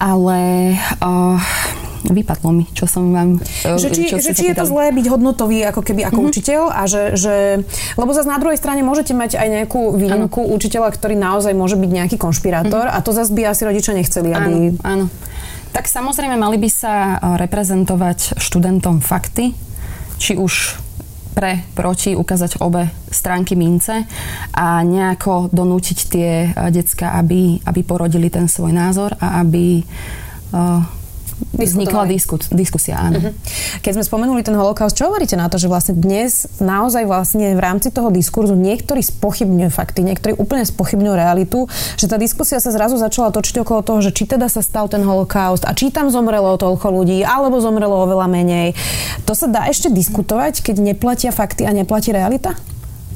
Ale 0.01 0.73
uh, 0.99 1.39
vypadlo 2.09 2.49
mi, 2.49 2.65
čo 2.73 2.89
som 2.89 3.13
vám... 3.13 3.37
E, 3.61 3.77
že 3.77 3.93
či, 3.93 4.09
čo 4.09 4.17
že 4.17 4.33
či 4.33 4.49
je 4.49 4.57
to 4.57 4.65
zlé 4.65 4.89
byť 4.89 5.05
hodnotový 5.05 5.61
ako 5.69 5.85
keby 5.85 6.09
ako 6.09 6.17
mm-hmm. 6.17 6.31
učiteľ 6.33 6.61
a 6.73 6.81
že, 6.89 7.03
že... 7.13 7.61
Lebo 7.93 8.09
zase 8.17 8.25
na 8.25 8.41
druhej 8.41 8.57
strane 8.57 8.81
môžete 8.81 9.13
mať 9.13 9.37
aj 9.37 9.47
nejakú 9.61 9.93
výnimku 9.93 10.41
ano. 10.41 10.53
učiteľa, 10.57 10.89
ktorý 10.97 11.13
naozaj 11.13 11.53
môže 11.53 11.77
byť 11.77 11.91
nejaký 11.93 12.17
konšpirátor 12.17 12.89
mm-hmm. 12.89 12.97
a 12.97 13.05
to 13.05 13.11
zase 13.13 13.29
by 13.29 13.45
asi 13.45 13.61
rodičia 13.69 13.93
nechceli, 13.93 14.33
aby... 14.33 14.73
Áno, 14.81 14.81
áno. 14.81 15.05
Tak 15.71 15.87
samozrejme 15.87 16.35
mali 16.35 16.59
by 16.59 16.69
sa 16.69 16.93
e, 16.93 17.15
reprezentovať 17.39 18.35
študentom 18.35 18.99
fakty, 18.99 19.55
či 20.19 20.35
už 20.35 20.75
pre, 21.31 21.63
proti, 21.71 22.11
ukázať 22.11 22.59
obe 22.59 22.91
stránky 23.07 23.55
mince 23.55 24.03
a 24.51 24.83
nejako 24.83 25.47
donútiť 25.47 25.97
tie 26.11 26.31
e, 26.43 26.49
decka, 26.75 27.15
aby, 27.15 27.63
aby 27.63 27.81
porodili 27.87 28.27
ten 28.27 28.51
svoj 28.51 28.75
názor 28.75 29.15
a 29.15 29.39
aby 29.39 29.79
uh, 29.79 30.83
Vznikla 31.51 32.07
diskus, 32.07 32.49
diskusia, 32.53 32.97
áno. 32.97 33.19
Uh-huh. 33.19 33.33
Keď 33.85 33.99
sme 33.99 34.03
spomenuli 34.05 34.41
ten 34.41 34.55
holokaust, 34.57 34.97
čo 34.97 35.09
hovoríte 35.09 35.37
na 35.37 35.51
to, 35.51 35.61
že 35.61 35.67
vlastne 35.69 35.97
dnes 35.97 36.47
naozaj 36.57 37.05
vlastne 37.05 37.53
v 37.53 37.61
rámci 37.61 37.93
toho 37.93 38.09
diskurzu 38.09 38.57
niektorí 38.57 39.03
spochybňujú 39.03 39.69
fakty, 39.69 40.01
niektorí 40.05 40.33
úplne 40.37 40.65
spochybňujú 40.65 41.13
realitu, 41.13 41.69
že 41.99 42.09
tá 42.09 42.15
diskusia 42.17 42.57
sa 42.63 42.73
zrazu 42.73 42.97
začala 42.97 43.29
točiť 43.29 43.61
okolo 43.61 43.81
toho, 43.85 43.99
že 44.01 44.15
či 44.15 44.25
teda 44.25 44.47
sa 44.47 44.63
stal 44.63 44.87
ten 44.87 45.03
holokaust 45.05 45.67
a 45.67 45.75
či 45.75 45.93
tam 45.93 46.09
zomrelo 46.09 46.55
toľko 46.55 46.87
ľudí, 46.89 47.21
alebo 47.21 47.61
zomrelo 47.61 48.07
oveľa 48.07 48.27
menej. 48.31 48.73
To 49.27 49.33
sa 49.35 49.45
dá 49.51 49.67
ešte 49.67 49.91
diskutovať, 49.91 50.63
keď 50.65 50.81
neplatia 50.81 51.35
fakty 51.35 51.67
a 51.67 51.75
neplatí 51.75 52.15
realita? 52.15 52.57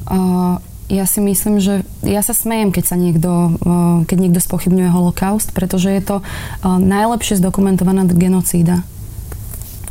Uh, 0.06 0.62
Ja 0.86 1.02
si 1.02 1.18
myslím, 1.18 1.58
že 1.58 1.82
ja 2.06 2.22
sa 2.22 2.30
smejem, 2.30 2.70
keď 2.70 2.84
sa 2.86 2.94
niekto, 2.94 3.58
keď 4.06 4.18
niekto 4.22 4.38
spochybňuje 4.38 4.94
holokaust, 4.94 5.50
pretože 5.50 5.90
je 5.90 6.02
to 6.02 6.16
najlepšie 6.62 7.42
zdokumentovaná 7.42 8.06
genocída 8.06 8.86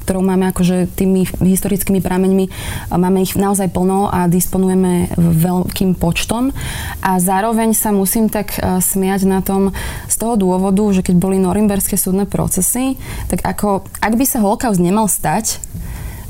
ktorou 0.06 0.22
máme 0.22 0.54
akože 0.54 0.86
tými 0.94 1.25
historickými 1.25 1.98
prameňmi, 1.98 2.46
máme 2.94 3.25
ich 3.25 3.34
naozaj 3.34 3.74
plno 3.74 4.06
a 4.06 4.30
disponujeme 4.30 5.10
veľkým 5.18 5.98
počtom. 5.98 6.54
A 7.02 7.18
zároveň 7.18 7.74
sa 7.74 7.90
musím 7.90 8.30
tak 8.30 8.54
smiať 8.62 9.25
na 9.25 9.42
tom 9.42 9.74
z 10.06 10.16
toho 10.22 10.38
dôvodu, 10.38 10.86
že 10.94 11.02
keď 11.02 11.18
boli 11.18 11.42
norimberské 11.42 11.98
súdne 11.98 12.30
procesy, 12.30 13.02
tak 13.34 13.42
ako, 13.42 13.90
ak 13.98 14.14
by 14.14 14.25
sa 14.30 14.46
holokaust 14.46 14.78
nemal 14.78 15.10
stať, 15.10 15.58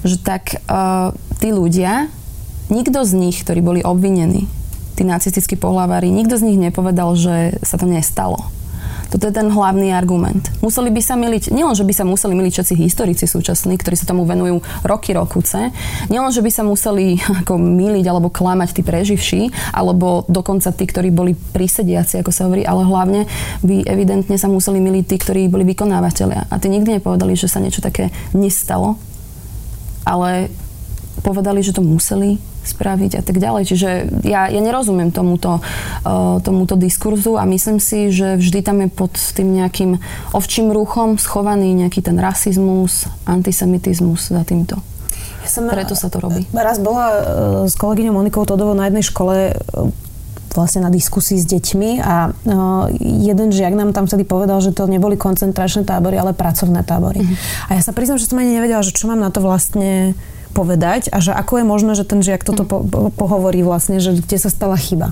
že 0.07 0.23
tak 0.23 0.63
uh, 0.71 1.11
tí 1.43 1.51
ľudia, 1.51 2.07
nikto 2.69 3.05
z 3.05 3.11
nich, 3.13 3.41
ktorí 3.41 3.61
boli 3.61 3.81
obvinení, 3.85 4.49
tí 4.95 5.03
nacistickí 5.03 5.59
pohlavári, 5.59 6.07
nikto 6.07 6.39
z 6.39 6.45
nich 6.47 6.59
nepovedal, 6.59 7.13
že 7.19 7.59
sa 7.61 7.75
to 7.75 7.85
nestalo. 7.85 8.55
Toto 9.05 9.29
je 9.29 9.37
ten 9.37 9.47
hlavný 9.47 9.93
argument. 9.93 10.49
Museli 10.65 10.89
by 10.89 11.01
sa 11.01 11.13
miliť, 11.13 11.53
nielen, 11.53 11.77
že 11.77 11.85
by 11.85 11.93
sa 11.93 12.03
museli 12.03 12.33
miliť 12.33 12.51
všetci 12.57 12.75
historici 12.75 13.25
súčasní, 13.29 13.77
ktorí 13.77 13.95
sa 13.95 14.09
tomu 14.09 14.25
venujú 14.25 14.65
roky, 14.81 15.13
rokuce, 15.13 15.69
nielen, 16.09 16.33
že 16.33 16.41
by 16.41 16.51
sa 16.51 16.65
museli 16.65 17.21
ako 17.45 17.55
miliť 17.55 18.05
alebo 18.09 18.33
klamať 18.33 18.75
tí 18.75 18.81
preživší, 18.81 19.41
alebo 19.71 20.25
dokonca 20.25 20.73
tí, 20.73 20.89
ktorí 20.89 21.13
boli 21.13 21.37
prísediaci, 21.37 22.19
ako 22.19 22.31
sa 22.33 22.49
hovorí, 22.49 22.65
ale 22.65 22.83
hlavne 22.83 23.21
by 23.61 23.85
evidentne 23.85 24.35
sa 24.41 24.49
museli 24.49 24.81
miliť 24.81 25.05
tí, 25.05 25.15
ktorí 25.21 25.41
boli 25.47 25.63
vykonávateľia. 25.69 26.49
A 26.49 26.55
tí 26.57 26.67
nikdy 26.67 26.97
nepovedali, 26.97 27.37
že 27.37 27.47
sa 27.47 27.61
niečo 27.61 27.85
také 27.85 28.09
nestalo, 28.33 28.97
ale 30.01 30.49
povedali, 31.21 31.61
že 31.63 31.73
to 31.73 31.85
museli 31.85 32.37
spraviť 32.65 33.11
a 33.17 33.21
tak 33.21 33.37
ďalej. 33.37 33.63
Čiže 33.69 33.89
ja, 34.25 34.49
ja 34.49 34.61
nerozumiem 34.61 35.13
tomuto, 35.13 35.61
uh, 35.61 36.41
tomuto 36.41 36.75
diskurzu 36.75 37.37
a 37.37 37.45
myslím 37.45 37.77
si, 37.77 38.09
že 38.09 38.35
vždy 38.35 38.59
tam 38.65 38.81
je 38.83 38.89
pod 38.89 39.13
tým 39.15 39.53
nejakým 39.53 40.01
ovčím 40.33 40.73
ruchom 40.73 41.21
schovaný 41.21 41.77
nejaký 41.77 42.01
ten 42.01 42.17
rasizmus, 42.17 43.05
antisemitizmus 43.29 44.33
za 44.33 44.43
týmto. 44.43 44.81
Ja 45.45 45.49
som, 45.49 45.69
Preto 45.69 45.93
sa 45.93 46.09
to 46.09 46.17
robí. 46.17 46.49
Raz 46.51 46.81
bola 46.81 47.05
uh, 47.07 47.15
s 47.69 47.77
kolegyňou 47.77 48.17
Monikou 48.17 48.43
Todovou 48.49 48.73
na 48.73 48.89
jednej 48.89 49.05
škole 49.05 49.53
uh, 49.53 49.93
vlastne 50.55 50.81
na 50.81 50.89
diskusii 50.89 51.37
s 51.37 51.45
deťmi 51.45 51.99
a 51.99 52.31
uh, 52.31 52.87
jeden 52.97 53.51
žiak 53.51 53.75
nám 53.75 53.91
tam 53.91 54.07
vtedy 54.07 54.23
povedal, 54.23 54.63
že 54.63 54.71
to 54.71 54.87
neboli 54.87 55.19
koncentračné 55.19 55.83
tábory, 55.83 56.15
ale 56.15 56.31
pracovné 56.31 56.81
tábory. 56.87 57.21
Mm-hmm. 57.21 57.69
A 57.69 57.71
ja 57.77 57.81
sa 57.83 57.91
priznam, 57.91 58.17
že 58.17 58.25
som 58.25 58.39
ani 58.39 58.55
nevedela, 58.55 58.81
že 58.81 58.95
čo 58.95 59.11
mám 59.11 59.19
na 59.19 59.29
to 59.29 59.43
vlastne 59.43 60.15
povedať 60.55 61.11
a 61.11 61.19
že 61.19 61.35
ako 61.35 61.59
je 61.59 61.65
možné, 61.67 61.91
že 61.99 62.07
ten 62.07 62.23
žiak 62.23 62.47
toto 62.47 62.63
po, 62.63 62.79
po, 62.87 63.11
pohovorí 63.11 63.59
vlastne, 63.59 63.99
že 63.99 64.15
kde 64.15 64.39
sa 64.39 64.47
stala 64.47 64.79
chyba. 64.79 65.11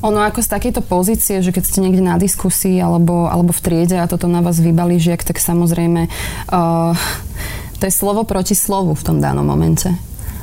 Ono 0.00 0.24
ako 0.24 0.40
z 0.40 0.48
takejto 0.48 0.80
pozície, 0.80 1.44
že 1.44 1.52
keď 1.52 1.64
ste 1.68 1.84
niekde 1.84 2.00
na 2.00 2.16
diskusii 2.16 2.80
alebo, 2.80 3.28
alebo 3.28 3.52
v 3.52 3.60
triede 3.60 4.00
a 4.00 4.08
toto 4.08 4.30
na 4.30 4.40
vás 4.40 4.56
vybalí 4.56 4.96
žiak, 4.96 5.26
tak 5.26 5.36
samozrejme 5.42 6.08
uh, 6.48 6.94
to 7.76 7.82
je 7.84 7.92
slovo 7.92 8.24
proti 8.24 8.56
slovu 8.56 8.96
v 8.96 9.04
tom 9.04 9.18
danom 9.20 9.44
momente 9.44 9.92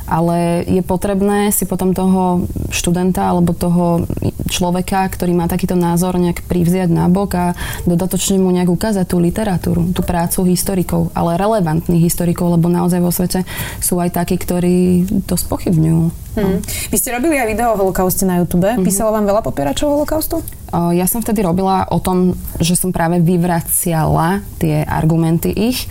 ale 0.06 0.62
je 0.66 0.82
potrebné 0.82 1.50
si 1.50 1.66
potom 1.66 1.92
toho 1.92 2.46
študenta 2.70 3.30
alebo 3.30 3.52
toho 3.54 4.06
človeka, 4.46 5.06
ktorý 5.10 5.34
má 5.34 5.50
takýto 5.50 5.74
názor, 5.74 6.18
nejak 6.18 6.46
privziať 6.46 6.90
na 6.90 7.10
bok 7.10 7.30
a 7.34 7.46
dodatočne 7.84 8.38
mu 8.38 8.54
nejak 8.54 8.70
ukázať 8.70 9.04
tú 9.06 9.18
literatúru, 9.18 9.90
tú 9.90 10.02
prácu 10.06 10.46
historikov, 10.46 11.10
ale 11.12 11.38
relevantných 11.38 12.06
historikov, 12.06 12.54
lebo 12.54 12.70
naozaj 12.70 13.02
vo 13.02 13.10
svete 13.10 13.42
sú 13.82 13.98
aj 13.98 14.14
takí, 14.14 14.38
ktorí 14.38 15.06
to 15.26 15.34
spochybňujú. 15.34 16.25
Hmm. 16.36 16.60
Vy 16.92 16.96
ste 17.00 17.16
robili 17.16 17.40
aj 17.40 17.48
video 17.48 17.72
o 17.72 17.80
holokauste 17.80 18.28
na 18.28 18.36
YouTube. 18.36 18.68
Mm-hmm. 18.68 18.84
Písalo 18.84 19.08
vám 19.16 19.24
veľa 19.24 19.40
popieračov 19.40 19.88
holokaustu? 19.88 20.44
Ja 20.92 21.08
som 21.08 21.24
vtedy 21.24 21.40
robila 21.40 21.88
o 21.88 21.96
tom, 21.96 22.36
že 22.60 22.76
som 22.76 22.92
práve 22.92 23.24
vyvraciala 23.24 24.44
tie 24.60 24.84
argumenty 24.84 25.48
ich. 25.48 25.88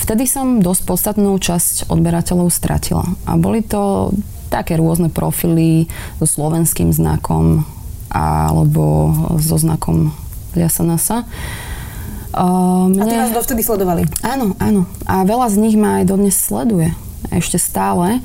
Vtedy 0.00 0.24
som 0.24 0.64
dosť 0.64 0.82
podstatnú 0.88 1.36
časť 1.36 1.92
odberateľov 1.92 2.48
stratila. 2.48 3.04
A 3.28 3.36
boli 3.36 3.60
to 3.60 4.16
také 4.48 4.80
rôzne 4.80 5.12
profily 5.12 5.92
so 6.16 6.24
slovenským 6.24 6.94
znakom 6.94 7.68
alebo 8.08 9.12
so 9.42 9.60
znakom 9.60 10.16
Liasanasa. 10.56 11.28
Mne... 12.32 13.02
A 13.02 13.10
to 13.10 13.20
vás 13.20 13.34
dovtedy 13.34 13.60
sledovali? 13.66 14.06
Áno, 14.22 14.54
áno. 14.62 14.86
A 15.04 15.26
veľa 15.26 15.50
z 15.52 15.56
nich 15.60 15.76
ma 15.76 16.00
aj 16.00 16.14
dodnes 16.14 16.38
sleduje. 16.38 16.94
Ešte 17.34 17.58
stále. 17.58 18.22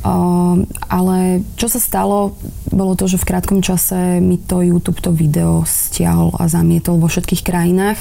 Uh, 0.00 0.64
ale 0.88 1.44
čo 1.60 1.68
sa 1.68 1.76
stalo, 1.76 2.32
bolo 2.72 2.96
to, 2.96 3.04
že 3.04 3.20
v 3.20 3.28
krátkom 3.28 3.60
čase 3.60 4.16
mi 4.24 4.40
to 4.40 4.64
YouTube 4.64 4.96
to 5.04 5.12
video 5.12 5.60
stiahol 5.68 6.32
a 6.40 6.48
zamietol 6.48 6.96
vo 6.96 7.04
všetkých 7.04 7.44
krajinách. 7.44 8.00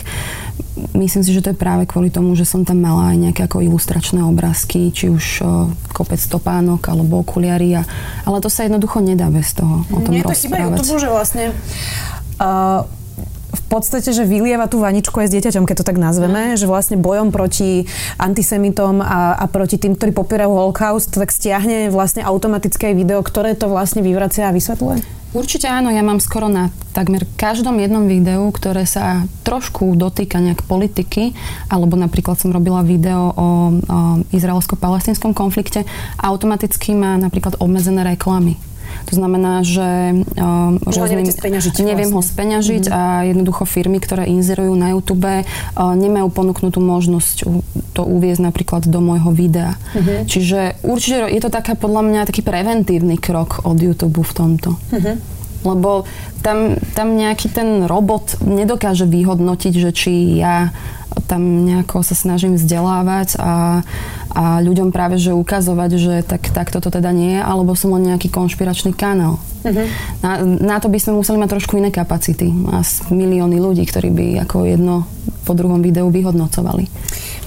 Myslím 0.95 1.27
si, 1.27 1.35
že 1.35 1.43
to 1.43 1.51
je 1.51 1.59
práve 1.59 1.83
kvôli 1.91 2.07
tomu, 2.07 2.39
že 2.39 2.47
som 2.47 2.63
tam 2.63 2.79
mala 2.79 3.11
aj 3.11 3.17
nejaké 3.19 3.41
ako 3.43 3.67
ilustračné 3.67 4.23
obrázky, 4.23 4.95
či 4.95 5.11
už 5.11 5.25
uh, 5.43 5.67
kopec 5.91 6.23
topánok 6.23 6.87
alebo 6.87 7.19
okuliari. 7.19 7.75
A, 7.75 7.83
ale 8.23 8.39
to 8.39 8.47
sa 8.47 8.63
jednoducho 8.63 9.03
nedá 9.03 9.27
bez 9.27 9.51
toho 9.51 9.83
o 9.91 9.99
tom 9.99 10.15
Nie 10.15 10.23
je 10.23 10.31
to 10.31 10.39
chyba 10.39 10.71
YouTube, 10.71 11.03
že 11.03 11.09
vlastne 11.11 11.51
uh, 12.39 12.87
podstate, 13.69 14.09
že 14.09 14.25
vylieva 14.25 14.65
tú 14.65 14.81
vaničku 14.81 15.13
aj 15.21 15.29
s 15.29 15.35
dieťaťom, 15.37 15.69
keď 15.69 15.75
to 15.79 15.87
tak 15.87 16.01
nazveme, 16.01 16.53
mm. 16.53 16.57
že 16.57 16.65
vlastne 16.65 16.97
bojom 16.97 17.29
proti 17.29 17.85
antisemitom 18.17 18.99
a, 18.99 19.37
a 19.37 19.45
proti 19.45 19.77
tým, 19.77 19.93
ktorí 19.93 20.11
popierajú 20.11 20.49
holokaust, 20.49 21.13
tak 21.13 21.29
stiahne 21.29 21.93
vlastne 21.93 22.25
automatické 22.25 22.97
video, 22.97 23.21
ktoré 23.21 23.53
to 23.53 23.69
vlastne 23.69 24.01
vyvracia 24.01 24.49
a 24.49 24.55
vysvetľuje? 24.55 25.19
Určite 25.29 25.69
áno, 25.69 25.93
ja 25.93 26.01
mám 26.01 26.17
skoro 26.17 26.49
na 26.49 26.73
takmer 26.89 27.21
každom 27.37 27.77
jednom 27.77 28.09
videu, 28.09 28.49
ktoré 28.49 28.89
sa 28.89 29.29
trošku 29.45 29.93
dotýka 29.93 30.41
nejak 30.41 30.65
politiky, 30.65 31.37
alebo 31.69 31.93
napríklad 31.93 32.41
som 32.41 32.49
robila 32.49 32.81
video 32.81 33.29
o, 33.29 33.33
o 33.37 33.47
izraelsko-palestinskom 34.33 35.37
konflikte, 35.37 35.85
automaticky 36.17 36.97
má 36.97 37.13
napríklad 37.21 37.61
obmedzené 37.61 38.01
reklamy. 38.01 38.57
To 39.09 39.13
znamená, 39.17 39.65
že 39.65 40.13
uh, 40.21 40.77
rôznym, 40.83 41.25
neviem 41.81 42.09
vlastne. 42.09 42.15
ho 42.15 42.21
speňažiť 42.21 42.83
mm-hmm. 42.89 42.99
a 42.99 43.01
jednoducho 43.29 43.63
firmy, 43.65 43.97
ktoré 43.97 44.29
inzerujú 44.29 44.73
na 44.77 44.93
YouTube, 44.93 45.25
uh, 45.25 45.43
nemajú 45.75 46.27
ponúknutú 46.29 46.79
možnosť 46.79 47.47
to 47.97 48.01
uviezť 48.05 48.41
napríklad 48.43 48.85
do 48.85 48.99
môjho 49.01 49.33
videa. 49.33 49.75
Mm-hmm. 49.95 50.19
Čiže 50.29 50.59
určite 50.85 51.31
je 51.31 51.41
to 51.41 51.49
taká 51.49 51.73
podľa 51.73 52.01
mňa 52.05 52.21
taký 52.29 52.45
preventívny 52.45 53.17
krok 53.17 53.65
od 53.65 53.77
YouTube 53.81 54.21
v 54.21 54.33
tomto. 54.33 54.77
Mm-hmm 54.93 55.38
lebo 55.63 56.07
tam, 56.39 56.79
tam 56.95 57.19
nejaký 57.19 57.51
ten 57.51 57.83
robot 57.83 58.39
nedokáže 58.43 59.03
vyhodnotiť, 59.03 59.73
že 59.75 59.91
či 59.91 60.39
ja 60.39 60.71
tam 61.29 61.65
nejako 61.65 62.01
sa 62.01 62.15
snažím 62.17 62.57
vzdelávať 62.57 63.37
a, 63.37 63.81
a 64.33 64.43
ľuďom 64.61 64.89
práve 64.89 65.21
že 65.21 65.33
ukazovať, 65.33 65.91
že 65.97 66.15
tak, 66.25 66.49
tak 66.53 66.73
toto 66.73 66.89
teda 66.89 67.09
nie 67.13 67.37
je, 67.37 67.41
alebo 67.41 67.77
som 67.77 67.93
len 67.97 68.13
nejaký 68.13 68.29
konšpiračný 68.33 68.93
kanál. 68.97 69.41
Uh-huh. 69.65 69.85
Na, 70.23 70.41
na 70.41 70.77
to 70.79 70.87
by 70.87 70.97
sme 71.01 71.19
museli 71.19 71.37
mať 71.37 71.59
trošku 71.59 71.77
iné 71.77 71.91
kapacity. 71.91 72.49
A 72.71 72.81
milióny 73.11 73.59
ľudí, 73.59 73.83
ktorí 73.85 74.09
by 74.09 74.25
ako 74.47 74.57
jedno 74.69 74.95
po 75.43 75.57
druhom 75.57 75.81
videu 75.81 76.07
vyhodnocovali. 76.07 76.87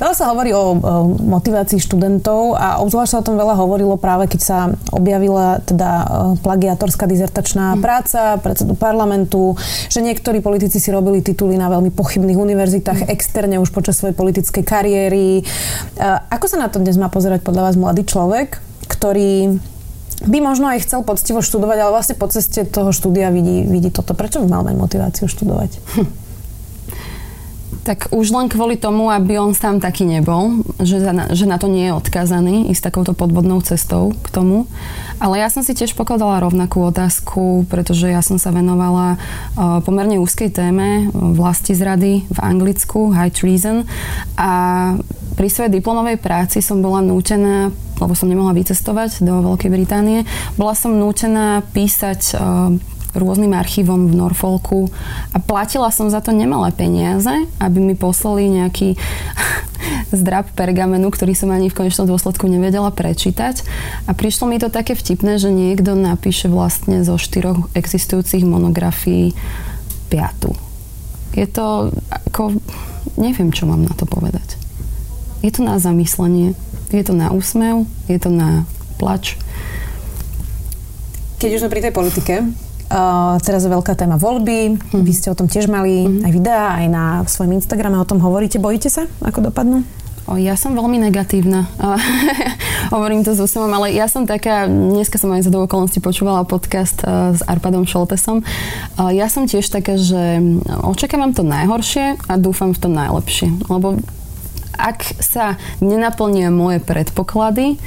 Veľa 0.00 0.14
sa 0.16 0.30
hovorí 0.32 0.54
o, 0.56 0.58
o 0.58 0.72
motivácii 1.20 1.80
študentov 1.80 2.56
a 2.56 2.80
obzvlášť 2.80 3.10
sa 3.12 3.20
o 3.20 3.26
tom 3.26 3.36
veľa 3.36 3.54
hovorilo 3.58 4.00
práve, 4.00 4.28
keď 4.30 4.40
sa 4.40 4.58
objavila 4.94 5.60
teda 5.64 5.90
e, 5.90 6.06
plagiatorská 6.40 7.04
dizertačná 7.08 7.76
mm. 7.76 7.80
práca 7.80 8.36
predsedu 8.40 8.76
parlamentu, 8.78 9.56
že 9.92 10.00
niektorí 10.00 10.40
politici 10.40 10.80
si 10.80 10.88
robili 10.88 11.20
tituly 11.20 11.58
na 11.60 11.68
veľmi 11.68 11.92
pochybných 11.92 12.38
univerzitách 12.38 13.00
mm. 13.04 13.08
externe 13.12 13.56
už 13.60 13.72
počas 13.74 14.00
svojej 14.00 14.16
politickej 14.16 14.64
kariéry. 14.64 15.40
E, 15.40 15.42
ako 16.30 16.46
sa 16.48 16.56
na 16.56 16.68
to 16.72 16.80
dnes 16.80 16.96
má 16.96 17.12
pozerať 17.12 17.44
podľa 17.44 17.72
vás 17.72 17.76
mladý 17.76 18.08
človek, 18.08 18.58
ktorý 18.88 19.60
by 20.22 20.38
možno 20.38 20.70
aj 20.70 20.86
chcel 20.86 21.02
poctivo 21.02 21.42
študovať, 21.42 21.78
ale 21.82 21.90
vlastne 21.94 22.14
po 22.14 22.30
ceste 22.30 22.62
toho 22.62 22.94
štúdia 22.94 23.34
vidí, 23.34 23.66
vidí 23.66 23.90
toto. 23.90 24.14
Prečo 24.14 24.38
by 24.42 24.46
mal 24.46 24.62
mať 24.62 24.76
motiváciu 24.78 25.26
študovať? 25.26 25.70
Hm. 25.98 26.06
Tak 27.82 28.14
už 28.14 28.30
len 28.30 28.46
kvôli 28.46 28.78
tomu, 28.78 29.10
aby 29.10 29.42
on 29.42 29.58
sám 29.58 29.82
taký 29.82 30.06
nebol, 30.06 30.62
že, 30.78 31.02
na, 31.02 31.34
že 31.34 31.50
na 31.50 31.58
to 31.58 31.66
nie 31.66 31.90
je 31.90 31.98
odkazaný 31.98 32.70
ísť 32.70 32.94
takouto 32.94 33.10
podvodnou 33.10 33.58
cestou 33.58 34.14
k 34.22 34.28
tomu. 34.30 34.70
Ale 35.18 35.42
ja 35.42 35.50
som 35.50 35.66
si 35.66 35.74
tiež 35.74 35.98
pokladala 35.98 36.46
rovnakú 36.46 36.78
otázku, 36.78 37.66
pretože 37.66 38.06
ja 38.06 38.22
som 38.22 38.38
sa 38.38 38.54
venovala 38.54 39.18
uh, 39.18 39.82
pomerne 39.82 40.22
úzkej 40.22 40.54
téme 40.54 41.10
vlasti 41.10 41.74
zrady 41.74 42.22
v 42.30 42.38
Anglicku, 42.38 43.10
high 43.10 43.34
treason. 43.34 43.82
A 44.38 44.50
pri 45.34 45.48
svojej 45.50 45.74
diplomovej 45.74 46.22
práci 46.22 46.62
som 46.62 46.78
bola 46.78 47.02
nútená 47.02 47.74
lebo 48.02 48.18
som 48.18 48.26
nemohla 48.26 48.50
vycestovať 48.58 49.22
do 49.22 49.46
Veľkej 49.46 49.70
Británie, 49.70 50.26
bola 50.58 50.74
som 50.74 50.90
nútená 50.90 51.62
písať 51.70 52.34
uh, 52.34 52.74
rôznym 53.12 53.52
archívom 53.52 54.08
v 54.08 54.14
Norfolku 54.16 54.88
a 55.32 55.38
platila 55.38 55.92
som 55.92 56.08
za 56.08 56.24
to 56.24 56.32
nemalé 56.32 56.72
peniaze, 56.72 57.32
aby 57.60 57.78
mi 57.80 57.94
poslali 57.96 58.48
nejaký 58.48 58.96
zdrab 60.18 60.48
pergamenu, 60.56 61.12
ktorý 61.12 61.36
som 61.36 61.52
ani 61.52 61.68
v 61.68 61.76
konečnom 61.76 62.08
dôsledku 62.08 62.48
nevedela 62.48 62.88
prečítať. 62.88 63.64
A 64.08 64.16
prišlo 64.16 64.48
mi 64.48 64.56
to 64.56 64.72
také 64.72 64.96
vtipné, 64.96 65.36
že 65.36 65.52
niekto 65.52 65.92
napíše 65.92 66.48
vlastne 66.48 67.04
zo 67.04 67.20
štyroch 67.20 67.68
existujúcich 67.76 68.44
monografií 68.48 69.36
piatu. 70.08 70.56
Je 71.32 71.48
to 71.48 71.92
ako... 72.08 72.60
Neviem, 73.18 73.52
čo 73.52 73.68
mám 73.68 73.84
na 73.84 73.92
to 73.92 74.08
povedať. 74.08 74.56
Je 75.42 75.50
to 75.50 75.66
na 75.66 75.76
zamyslenie, 75.76 76.54
je 76.94 77.02
to 77.02 77.12
na 77.12 77.34
úsmev, 77.34 77.84
je 78.06 78.16
to 78.16 78.30
na 78.30 78.64
plač. 78.96 79.36
Keď 81.42 81.58
už 81.58 81.60
sme 81.66 81.72
pri 81.74 81.82
tej 81.82 81.92
politike, 81.92 82.34
Uh, 82.92 83.40
teraz 83.40 83.64
je 83.64 83.72
veľká 83.72 83.96
téma 83.96 84.20
voľby. 84.20 84.76
Mm. 84.76 85.00
Vy 85.00 85.12
ste 85.16 85.32
o 85.32 85.36
tom 85.38 85.48
tiež 85.48 85.64
mali 85.64 86.04
mm. 86.04 86.28
aj 86.28 86.32
videá, 86.36 86.76
aj 86.76 86.86
na 86.92 87.04
svojom 87.24 87.56
Instagrame 87.56 87.96
o 87.96 88.04
tom 88.04 88.20
hovoríte. 88.20 88.60
Bojíte 88.60 88.92
sa, 88.92 89.08
ako 89.24 89.48
dopadnú? 89.48 89.80
O, 90.28 90.38
ja 90.38 90.54
som 90.54 90.76
veľmi 90.76 91.02
negatívna. 91.02 91.66
Hovorím 92.94 93.26
to 93.26 93.34
s 93.34 93.42
úsmevom, 93.42 93.74
ale 93.74 93.90
ja 93.90 94.06
som 94.06 94.22
taká, 94.22 94.70
dneska 94.70 95.18
som 95.18 95.34
aj 95.34 95.48
za 95.48 95.50
do 95.50 95.66
okolností 95.66 95.98
počúvala 95.98 96.46
podcast 96.46 97.02
uh, 97.02 97.34
s 97.34 97.42
Arpadom 97.42 97.88
Šoltesom. 97.88 98.46
Uh, 98.94 99.10
ja 99.10 99.26
som 99.26 99.50
tiež 99.50 99.66
taká, 99.66 99.98
že 99.98 100.38
očakávam 100.86 101.34
to 101.34 101.42
najhoršie 101.42 102.22
a 102.30 102.38
dúfam 102.38 102.70
v 102.70 102.78
to 102.78 102.88
najlepšie. 102.92 103.50
Lebo 103.66 103.98
ak 104.78 105.18
sa 105.18 105.58
nenaplnia 105.82 106.54
moje 106.54 106.78
predpoklady, 106.78 107.82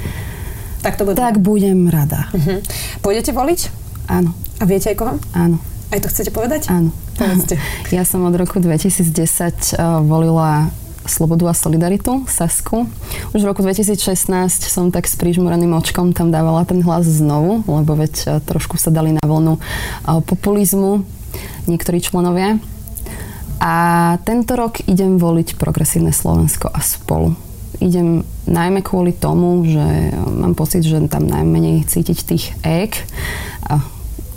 tak, 0.84 1.00
to 1.00 1.08
bude. 1.08 1.16
tak 1.16 1.40
budem 1.40 1.88
rada. 1.88 2.30
Uh-huh. 2.36 2.60
Pôjdete 3.00 3.32
voliť? 3.32 3.86
Áno. 4.12 4.36
A 4.60 4.64
viete 4.64 4.92
aj 4.92 4.98
koho? 4.98 5.14
Áno. 5.36 5.60
Aj 5.92 6.00
to 6.00 6.08
chcete 6.08 6.32
povedať? 6.32 6.72
Áno. 6.72 6.92
Povedzte. 7.16 7.60
Ja 7.96 8.04
som 8.04 8.26
od 8.26 8.36
roku 8.36 8.60
2010 8.60 9.08
uh, 9.08 9.12
eh, 9.12 9.82
volila 10.04 10.72
Slobodu 11.06 11.46
a 11.46 11.54
solidaritu, 11.54 12.26
Sasku. 12.26 12.90
Už 13.38 13.46
v 13.46 13.50
roku 13.54 13.62
2016 13.62 14.02
som 14.66 14.90
tak 14.90 15.06
s 15.06 15.14
prížmoreným 15.14 15.70
očkom 15.78 16.18
tam 16.18 16.34
dávala 16.34 16.66
ten 16.66 16.82
hlas 16.82 17.06
znovu, 17.06 17.62
lebo 17.70 17.94
veď 17.94 18.14
uh, 18.26 18.30
trošku 18.42 18.82
sa 18.82 18.90
dali 18.90 19.14
na 19.14 19.22
vlnu 19.22 19.62
uh, 19.62 20.20
populizmu 20.26 21.06
niektorí 21.70 22.02
členovia. 22.02 22.58
A 23.62 23.74
tento 24.28 24.58
rok 24.60 24.84
idem 24.84 25.16
voliť 25.16 25.56
Progresívne 25.56 26.12
Slovensko 26.12 26.68
a 26.74 26.84
spolu. 26.84 27.38
Idem 27.80 28.24
najmä 28.48 28.84
kvôli 28.84 29.16
tomu, 29.16 29.64
že 29.68 30.12
mám 30.16 30.56
pocit, 30.56 30.84
že 30.84 31.00
tam 31.08 31.28
najmenej 31.28 31.88
cítiť 31.88 32.18
tých 32.24 32.46
ek 32.64 33.04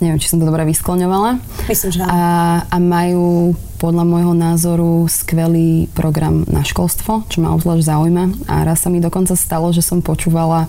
neviem, 0.00 0.19
či 0.19 0.31
som 0.31 0.38
to 0.38 0.49
dobre 0.49 0.64
vyskloňovala. 0.69 1.38
Myslím, 1.67 1.90
že 1.95 2.02
a, 2.02 2.64
a 2.67 2.76
majú 2.78 3.55
podľa 3.78 4.05
môjho 4.07 4.35
názoru 4.35 5.07
skvelý 5.07 5.87
program 5.95 6.43
na 6.50 6.67
školstvo, 6.67 7.26
čo 7.31 7.38
ma 7.43 7.55
obzvlášť 7.55 7.87
zaujíma. 7.87 8.25
A 8.50 8.67
raz 8.67 8.83
sa 8.83 8.90
mi 8.90 8.99
dokonca 8.99 9.38
stalo, 9.38 9.71
že 9.71 9.87
som 9.87 10.02
počúvala 10.02 10.67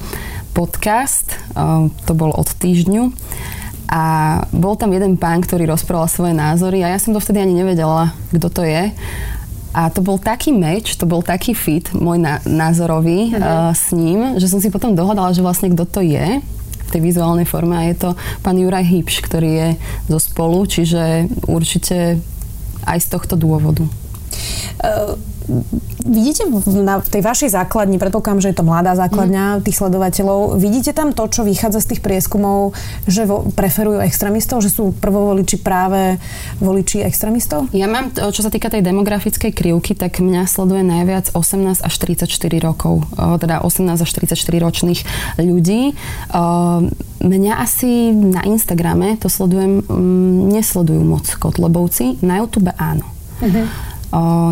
podcast, 0.54 1.38
to 2.06 2.14
bol 2.14 2.34
od 2.34 2.50
týždňu, 2.58 3.14
a 3.90 4.04
bol 4.54 4.78
tam 4.78 4.94
jeden 4.94 5.18
pán, 5.18 5.42
ktorý 5.42 5.66
rozprával 5.66 6.06
svoje 6.06 6.38
názory 6.38 6.86
a 6.86 6.94
ja 6.94 7.02
som 7.02 7.10
to 7.10 7.18
vtedy 7.18 7.42
ani 7.42 7.58
nevedela, 7.58 8.14
kto 8.30 8.48
to 8.54 8.62
je. 8.62 8.94
A 9.74 9.90
to 9.90 10.06
bol 10.06 10.22
taký 10.22 10.54
meč, 10.54 10.94
to 10.94 11.10
bol 11.10 11.26
taký 11.26 11.58
fit 11.58 11.90
môj 11.94 12.22
názorový 12.46 13.34
uh-huh. 13.34 13.42
uh, 13.42 13.74
s 13.74 13.90
ním, 13.90 14.38
že 14.38 14.46
som 14.46 14.62
si 14.62 14.70
potom 14.70 14.94
dohľadala, 14.94 15.34
že 15.34 15.42
vlastne 15.42 15.74
kto 15.74 15.86
to 15.90 16.02
je 16.06 16.42
tej 16.90 17.02
vizuálnej 17.06 17.46
forme 17.46 17.78
a 17.78 17.88
je 17.88 17.96
to 17.98 18.10
pán 18.42 18.58
Juraj 18.58 18.86
Hybš, 18.86 19.16
ktorý 19.26 19.52
je 19.52 19.70
zo 20.10 20.20
spolu, 20.20 20.66
čiže 20.66 21.30
určite 21.46 22.18
aj 22.86 22.98
z 23.00 23.08
tohto 23.12 23.36
dôvodu. 23.38 23.86
Uh, 24.80 25.20
vidíte 26.06 26.46
na 26.80 27.02
tej 27.02 27.22
vašej 27.26 27.50
základni, 27.54 27.98
predpokladám, 27.98 28.42
že 28.42 28.50
je 28.54 28.58
to 28.58 28.68
mladá 28.68 28.94
základňa 28.96 29.60
mm. 29.60 29.62
tých 29.66 29.78
sledovateľov, 29.78 30.58
vidíte 30.58 30.94
tam 30.94 31.12
to, 31.14 31.26
čo 31.30 31.42
vychádza 31.44 31.84
z 31.84 31.90
tých 31.96 32.02
prieskumov, 32.06 32.78
že 33.10 33.26
vo, 33.26 33.46
preferujú 33.54 34.02
extrémistov, 34.02 34.62
že 34.62 34.70
sú 34.72 34.94
prvovoliči 34.96 35.58
práve 35.62 36.22
voliči 36.62 37.02
extrémistov? 37.04 37.70
Ja 37.74 37.90
mám, 37.90 38.14
čo 38.14 38.42
sa 38.42 38.54
týka 38.54 38.70
tej 38.70 38.86
demografickej 38.86 39.52
krivky, 39.54 39.98
tak 39.98 40.22
mňa 40.22 40.46
sleduje 40.46 40.86
najviac 40.86 41.34
18 41.34 41.82
až 41.82 41.94
34 41.94 42.30
rokov, 42.62 43.06
teda 43.18 43.62
18 43.66 44.00
až 44.00 44.10
34 44.10 44.38
ročných 44.66 45.00
ľudí. 45.42 45.98
Mňa 47.20 47.54
asi 47.60 48.16
na 48.16 48.48
Instagrame 48.48 49.20
to 49.20 49.28
sledujem, 49.28 49.84
mm, 49.84 50.56
nesledujú 50.56 51.04
moc 51.04 51.28
Kotlebovci, 51.28 52.24
na 52.24 52.40
YouTube 52.40 52.72
áno. 52.80 53.04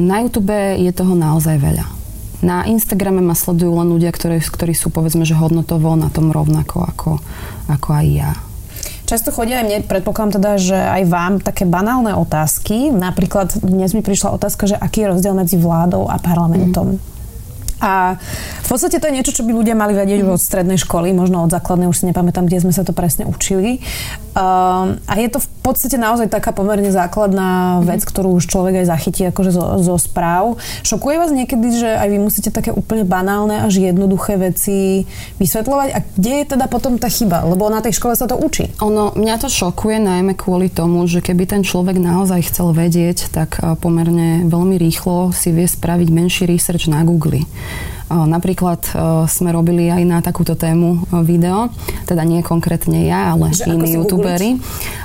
Na 0.04 0.22
YouTube 0.22 0.54
je 0.78 0.92
toho 0.94 1.18
naozaj 1.18 1.58
veľa. 1.58 1.86
Na 2.46 2.70
Instagrame 2.70 3.18
ma 3.26 3.34
sledujú 3.34 3.74
len 3.82 3.90
ľudia, 3.90 4.14
ktorí, 4.14 4.38
ktorí 4.38 4.78
sú 4.78 4.94
povedzme, 4.94 5.26
že 5.26 5.34
hodnotovo 5.34 5.98
na 5.98 6.14
tom 6.14 6.30
rovnako 6.30 6.86
ako, 6.86 7.12
ako 7.66 7.88
aj 7.98 8.06
ja. 8.14 8.32
Často 9.08 9.32
chodia 9.32 9.64
aj 9.64 9.66
mne, 9.66 9.78
predpokladám 9.88 10.36
teda, 10.38 10.52
že 10.60 10.78
aj 10.78 11.04
vám 11.08 11.34
také 11.40 11.64
banálne 11.64 12.14
otázky. 12.14 12.92
Napríklad 12.92 13.56
dnes 13.64 13.96
mi 13.96 14.04
prišla 14.04 14.36
otázka, 14.36 14.68
že 14.68 14.76
aký 14.78 15.08
je 15.08 15.12
rozdiel 15.16 15.34
medzi 15.34 15.56
vládou 15.58 16.06
a 16.12 16.20
parlamentom. 16.20 17.00
Mm. 17.00 17.17
A 17.78 18.18
v 18.68 18.68
podstate 18.68 18.98
to 18.98 19.08
je 19.08 19.16
niečo, 19.16 19.32
čo 19.32 19.46
by 19.46 19.54
ľudia 19.54 19.78
mali 19.78 19.94
vedieť 19.94 20.26
už 20.26 20.36
od 20.36 20.42
strednej 20.42 20.82
školy, 20.82 21.14
možno 21.14 21.46
od 21.46 21.54
základnej, 21.54 21.88
už 21.88 22.04
si 22.04 22.10
nepamätám, 22.10 22.50
kde 22.50 22.66
sme 22.66 22.74
sa 22.74 22.82
to 22.82 22.92
presne 22.92 23.30
učili. 23.30 23.80
Um, 24.38 25.02
a 25.10 25.18
je 25.18 25.34
to 25.34 25.42
v 25.42 25.50
podstate 25.66 25.98
naozaj 25.98 26.30
taká 26.30 26.54
pomerne 26.54 26.94
základná 26.94 27.82
vec, 27.82 28.06
ktorú 28.06 28.38
už 28.38 28.46
človek 28.46 28.86
aj 28.86 28.90
zachytí 28.94 29.26
akože 29.30 29.50
zo, 29.50 29.82
zo 29.82 29.96
správ. 29.98 30.62
Šokuje 30.86 31.16
vás 31.18 31.34
niekedy, 31.34 31.74
že 31.74 31.90
aj 31.90 32.08
vy 32.12 32.18
musíte 32.22 32.50
také 32.54 32.70
úplne 32.70 33.02
banálne 33.02 33.66
až 33.66 33.82
jednoduché 33.82 34.38
veci 34.38 35.10
vysvetľovať? 35.42 35.90
A 35.90 36.00
kde 36.06 36.34
je 36.44 36.46
teda 36.54 36.66
potom 36.70 37.02
tá 37.02 37.10
chyba? 37.10 37.50
Lebo 37.50 37.66
na 37.74 37.82
tej 37.82 37.98
škole 37.98 38.14
sa 38.14 38.30
to 38.30 38.38
učí. 38.38 38.70
Ono, 38.82 39.18
mňa 39.18 39.42
to 39.42 39.50
šokuje 39.50 39.98
najmä 40.02 40.38
kvôli 40.38 40.70
tomu, 40.70 41.06
že 41.10 41.26
keby 41.26 41.50
ten 41.50 41.62
človek 41.66 41.98
naozaj 41.98 42.54
chcel 42.54 42.78
vedieť, 42.78 43.34
tak 43.34 43.58
eh, 43.58 43.74
pomerne 43.74 44.46
veľmi 44.46 44.78
rýchlo 44.78 45.34
si 45.34 45.50
vie 45.50 45.66
spraviť 45.66 46.08
menší 46.14 46.44
research 46.46 46.90
na 46.90 47.02
Google. 47.02 47.46
Napríklad 48.08 48.80
sme 49.28 49.52
robili 49.52 49.92
aj 49.92 50.04
na 50.08 50.24
takúto 50.24 50.56
tému 50.56 51.12
video, 51.28 51.68
teda 52.08 52.24
nie 52.24 52.40
konkrétne 52.40 53.04
ja, 53.04 53.36
ale 53.36 53.52
že 53.52 53.68
iní 53.68 54.00
youtuberi. 54.00 54.56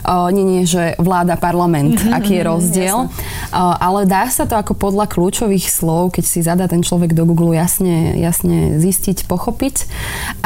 Nie, 0.06 0.44
nie, 0.46 0.62
že 0.62 0.94
vláda, 1.02 1.34
parlament, 1.34 1.98
mm-hmm, 1.98 2.14
aký 2.14 2.38
je 2.38 2.44
rozdiel. 2.46 2.98
Jasne. 3.10 3.78
Ale 3.82 4.06
dá 4.06 4.30
sa 4.30 4.46
to 4.46 4.54
ako 4.54 4.78
podľa 4.78 5.10
kľúčových 5.10 5.66
slov, 5.66 6.14
keď 6.14 6.24
si 6.24 6.46
zadá 6.46 6.70
ten 6.70 6.86
človek 6.86 7.10
do 7.10 7.26
Google 7.26 7.58
jasne, 7.58 8.14
jasne 8.14 8.78
zistiť, 8.78 9.26
pochopiť. 9.26 9.90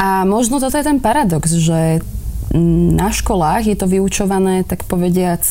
A 0.01 0.25
možno 0.25 0.57
toto 0.57 0.81
je 0.81 0.85
ten 0.85 0.97
paradox, 0.97 1.53
že 1.53 2.01
na 2.97 3.11
školách 3.11 3.69
je 3.69 3.77
to 3.77 3.85
vyučované, 3.85 4.65
tak 4.65 4.87
povediac, 4.87 5.43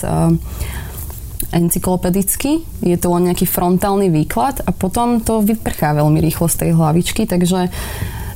encyklopedicky, 1.56 2.60
je 2.84 2.96
to 3.00 3.08
len 3.16 3.32
nejaký 3.32 3.48
frontálny 3.48 4.12
výklad 4.12 4.60
a 4.68 4.70
potom 4.76 5.24
to 5.24 5.40
vyprchá 5.40 5.96
veľmi 5.96 6.20
rýchlo 6.20 6.52
z 6.52 6.68
tej 6.68 6.70
hlavičky, 6.76 7.24
takže 7.24 7.72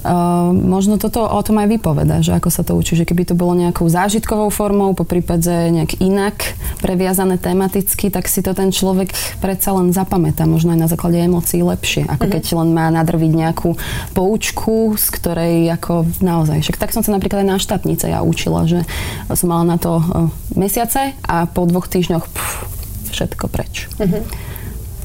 Uh, 0.00 0.56
možno 0.56 0.96
toto 0.96 1.20
o 1.28 1.40
tom 1.44 1.60
aj 1.60 1.76
vypoveda, 1.76 2.24
že 2.24 2.32
ako 2.32 2.48
sa 2.48 2.64
to 2.64 2.72
učí, 2.72 2.96
že 2.96 3.04
keby 3.04 3.28
to 3.28 3.36
bolo 3.36 3.52
nejakou 3.52 3.84
zážitkovou 3.84 4.48
formou, 4.48 4.96
po 4.96 5.04
prípade 5.04 5.52
nejak 5.52 6.00
inak 6.00 6.56
previazané 6.80 7.36
tematicky, 7.36 8.08
tak 8.08 8.24
si 8.24 8.40
to 8.40 8.56
ten 8.56 8.72
človek 8.72 9.12
predsa 9.44 9.76
len 9.76 9.92
zapamätá, 9.92 10.48
možno 10.48 10.72
aj 10.72 10.80
na 10.80 10.88
základe 10.88 11.20
emócií 11.20 11.60
lepšie, 11.60 12.08
ako 12.08 12.32
keď 12.32 12.44
len 12.48 12.72
má 12.72 12.88
nadrviť 12.88 13.32
nejakú 13.44 13.76
poučku, 14.16 14.96
z 14.96 15.06
ktorej 15.20 15.68
ako 15.68 16.08
naozaj, 16.24 16.64
však 16.64 16.80
tak 16.80 16.96
som 16.96 17.04
sa 17.04 17.12
napríklad 17.12 17.44
aj 17.44 17.48
na 17.52 17.60
štátnice 17.60 18.08
ja 18.08 18.24
učila, 18.24 18.64
že 18.64 18.88
som 19.28 19.52
mala 19.52 19.68
na 19.68 19.76
to 19.76 20.00
uh, 20.00 20.32
mesiace 20.56 21.12
a 21.28 21.44
po 21.44 21.68
dvoch 21.68 21.92
týždňoch 21.92 22.24
pff, 22.24 22.79
všetko 23.10 23.50
preč. 23.50 23.90
Uh-huh. 23.98 24.22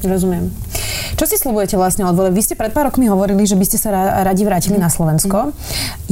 Rozumiem. 0.04 0.52
Čo 1.16 1.24
si 1.24 1.40
slúbujete 1.40 1.80
vlastne 1.80 2.04
od 2.04 2.12
volieb? 2.12 2.36
Vy 2.36 2.44
ste 2.44 2.54
pred 2.58 2.68
pár 2.68 2.92
rokmi 2.92 3.08
hovorili, 3.08 3.48
že 3.48 3.56
by 3.56 3.64
ste 3.64 3.80
sa 3.80 3.88
radi 4.22 4.44
vrátili 4.44 4.76
na 4.76 4.92
Slovensko. 4.92 5.56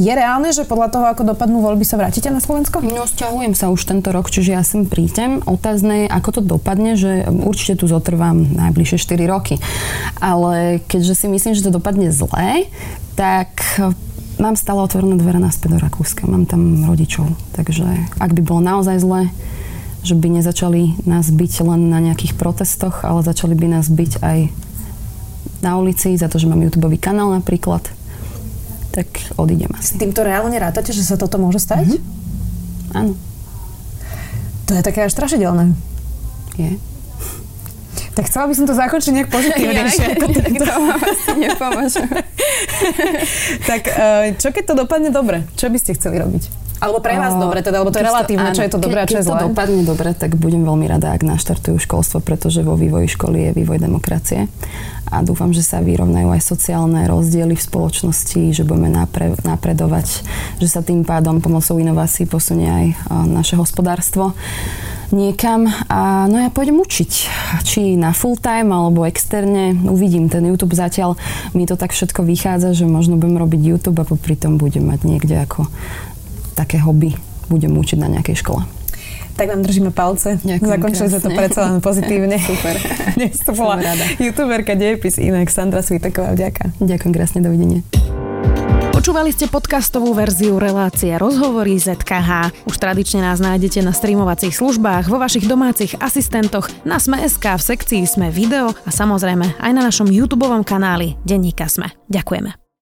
Je 0.01 0.09
reálne, 0.09 0.49
že 0.49 0.65
podľa 0.65 0.89
toho, 0.89 1.05
ako 1.05 1.21
dopadnú 1.35 1.61
voľby, 1.61 1.85
sa 1.85 2.01
vrátite 2.01 2.33
na 2.33 2.41
Slovensko? 2.41 2.81
No, 2.81 3.05
stiahujem 3.05 3.53
sa 3.53 3.69
už 3.69 3.85
tento 3.85 4.09
rok, 4.09 4.33
čiže 4.33 4.57
ja 4.57 4.65
sem 4.65 4.89
prídem. 4.89 5.45
Otázne 5.45 6.05
je, 6.05 6.07
ako 6.09 6.29
to 6.33 6.41
dopadne, 6.41 6.97
že 6.97 7.29
určite 7.29 7.85
tu 7.85 7.85
zotrvám 7.85 8.57
najbližšie 8.57 8.97
4 8.97 9.29
roky. 9.29 9.61
Ale 10.17 10.81
keďže 10.89 11.13
si 11.13 11.27
myslím, 11.29 11.53
že 11.53 11.69
to 11.69 11.77
dopadne 11.77 12.09
zle, 12.09 12.65
tak 13.13 13.77
mám 14.41 14.57
stále 14.57 14.81
otvorené 14.81 15.15
dvere 15.15 15.37
naspäť 15.37 15.77
do 15.77 15.79
Rakúska. 15.79 16.25
Mám 16.25 16.49
tam 16.49 16.89
rodičov. 16.89 17.29
Takže 17.53 17.85
ak 18.17 18.33
by 18.33 18.41
bolo 18.41 18.65
naozaj 18.65 18.97
zle, 18.97 19.29
že 20.05 20.15
by 20.15 20.39
nezačali 20.39 21.01
nás 21.09 21.33
byť 21.33 21.53
len 21.65 21.89
na 21.89 21.97
nejakých 21.97 22.37
protestoch, 22.37 23.01
ale 23.01 23.25
začali 23.25 23.57
by 23.57 23.67
nás 23.81 23.89
byť 23.89 24.21
aj 24.21 24.39
na 25.65 25.81
ulici 25.81 26.13
za 26.13 26.29
to, 26.29 26.37
že 26.37 26.45
mám 26.45 26.61
YouTube 26.61 26.93
kanál 27.01 27.33
napríklad, 27.33 27.81
tak 28.93 29.09
odídem 29.35 29.73
asi. 29.73 29.97
S 29.97 29.99
týmto 29.99 30.21
reálne 30.21 30.55
rátate, 30.61 30.93
že 30.93 31.01
sa 31.01 31.17
toto 31.17 31.41
môže 31.41 31.57
stať? 31.57 31.97
Mm-hmm. 31.97 32.95
Áno. 32.95 33.13
To 34.69 34.71
je 34.77 34.81
také 34.85 35.05
až 35.05 35.11
strašidelné. 35.13 35.73
Je. 36.55 36.77
Tak 38.15 38.31
chcela 38.31 38.47
by 38.47 38.53
som 38.55 38.63
to 38.63 38.71
zakončiť 38.71 39.11
nejak 39.11 39.29
pozitívnejšie. 39.29 40.07
Ja, 40.55 40.61
to 40.61 40.71
vám 40.71 41.01
asi 41.03 41.31
nepomôže. 41.35 42.03
tak 43.69 43.81
eh, 43.91 44.39
čo 44.39 44.55
keď 44.55 44.63
to 44.71 44.73
dopadne 44.85 45.11
dobre? 45.11 45.43
Čo 45.59 45.67
by 45.67 45.77
ste 45.81 45.99
chceli 45.99 46.23
robiť? 46.23 46.64
Alebo 46.85 47.01
pre 47.01 47.17
vás 47.17 47.33
dobre, 47.33 47.65
teda, 47.65 47.81
lebo 47.81 47.89
to 47.89 47.97
je 47.97 48.05
relatívne, 48.05 48.53
čo 48.53 48.61
je 48.61 48.69
to 48.69 48.77
dobré 48.77 49.01
a 49.01 49.09
čo 49.09 49.17
je 49.17 49.25
zlé. 49.25 49.33
Keď 49.33 49.41
to 49.41 49.47
dopadne 49.49 49.81
dobre, 49.81 50.09
tak 50.13 50.37
budem 50.37 50.61
veľmi 50.61 50.85
rada, 50.85 51.17
ak 51.17 51.25
naštartujú 51.25 51.81
školstvo, 51.81 52.21
pretože 52.21 52.61
vo 52.61 52.77
vývoji 52.77 53.09
školy 53.09 53.49
je 53.49 53.51
vývoj 53.57 53.81
demokracie. 53.81 54.45
A 55.09 55.25
dúfam, 55.25 55.49
že 55.49 55.65
sa 55.65 55.81
vyrovnajú 55.81 56.29
aj 56.29 56.41
sociálne 56.45 57.09
rozdiely 57.09 57.57
v 57.57 57.65
spoločnosti, 57.65 58.53
že 58.53 58.61
budeme 58.61 58.93
napre, 58.93 59.33
napredovať, 59.41 60.21
že 60.61 60.67
sa 60.69 60.85
tým 60.85 61.01
pádom 61.01 61.41
pomocou 61.41 61.77
inovácií 61.81 62.29
posunie 62.29 62.69
aj 62.69 62.87
naše 63.25 63.57
hospodárstvo 63.57 64.37
niekam 65.13 65.69
a 65.85 66.25
no 66.25 66.41
ja 66.41 66.49
pôjdem 66.49 66.81
učiť. 66.81 67.11
Či 67.61 67.93
na 67.93 68.11
full 68.11 68.41
time 68.41 68.73
alebo 68.73 69.05
externe, 69.05 69.77
uvidím. 69.85 70.27
Ten 70.27 70.49
YouTube 70.49 70.73
zatiaľ 70.73 71.13
mi 71.53 71.69
to 71.69 71.77
tak 71.77 71.93
všetko 71.93 72.25
vychádza, 72.25 72.73
že 72.73 72.89
možno 72.89 73.21
budem 73.21 73.37
robiť 73.37 73.61
YouTube 73.61 74.01
a 74.01 74.09
popri 74.09 74.33
tom 74.33 74.57
budem 74.57 74.89
mať 74.89 75.05
niekde 75.05 75.37
ako 75.45 75.69
také 76.55 76.79
hobby 76.81 77.13
budem 77.51 77.75
učiť 77.75 77.99
na 78.01 78.09
nejakej 78.09 78.41
škole. 78.41 78.63
Tak 79.35 79.51
vám 79.51 79.61
držíme 79.67 79.91
palce. 79.91 80.39
Zakončili 80.39 81.11
sme 81.11 81.19
to 81.19 81.29
predsa 81.35 81.67
len 81.67 81.83
pozitívne. 81.83 82.39
Super. 82.49 82.79
Dnes 83.19 83.35
to 83.43 83.51
bola 83.51 83.83
youtuberka 84.15 84.79
Dejepis 84.79 85.19
inak 85.19 85.51
Sandra 85.51 85.83
Sviteková. 85.83 86.31
Vďaka. 86.33 86.79
Ďakujem 86.79 87.11
krásne, 87.11 87.39
dovidenia. 87.43 87.83
Počúvali 88.95 89.29
ste 89.35 89.51
podcastovú 89.51 90.15
verziu 90.15 90.55
relácie 90.55 91.13
Rozhovory 91.19 91.77
ZKH. 91.77 92.63
Už 92.65 92.79
tradične 92.79 93.21
nás 93.21 93.37
nájdete 93.43 93.83
na 93.83 93.93
streamovacích 93.93 94.55
službách, 94.55 95.11
vo 95.11 95.21
vašich 95.21 95.45
domácich 95.45 95.93
asistentoch, 96.01 96.71
na 96.87 96.97
Sme.sk, 96.97 97.43
v 97.43 97.61
sekcii 97.61 98.01
Sme 98.07 98.33
video 98.33 98.71
a 98.71 98.89
samozrejme 98.89 99.61
aj 99.61 99.71
na 99.75 99.85
našom 99.85 100.09
YouTube 100.09 100.47
kanáli 100.65 101.19
Denníka 101.21 101.69
Sme. 101.69 101.93
Ďakujeme. 102.09 102.64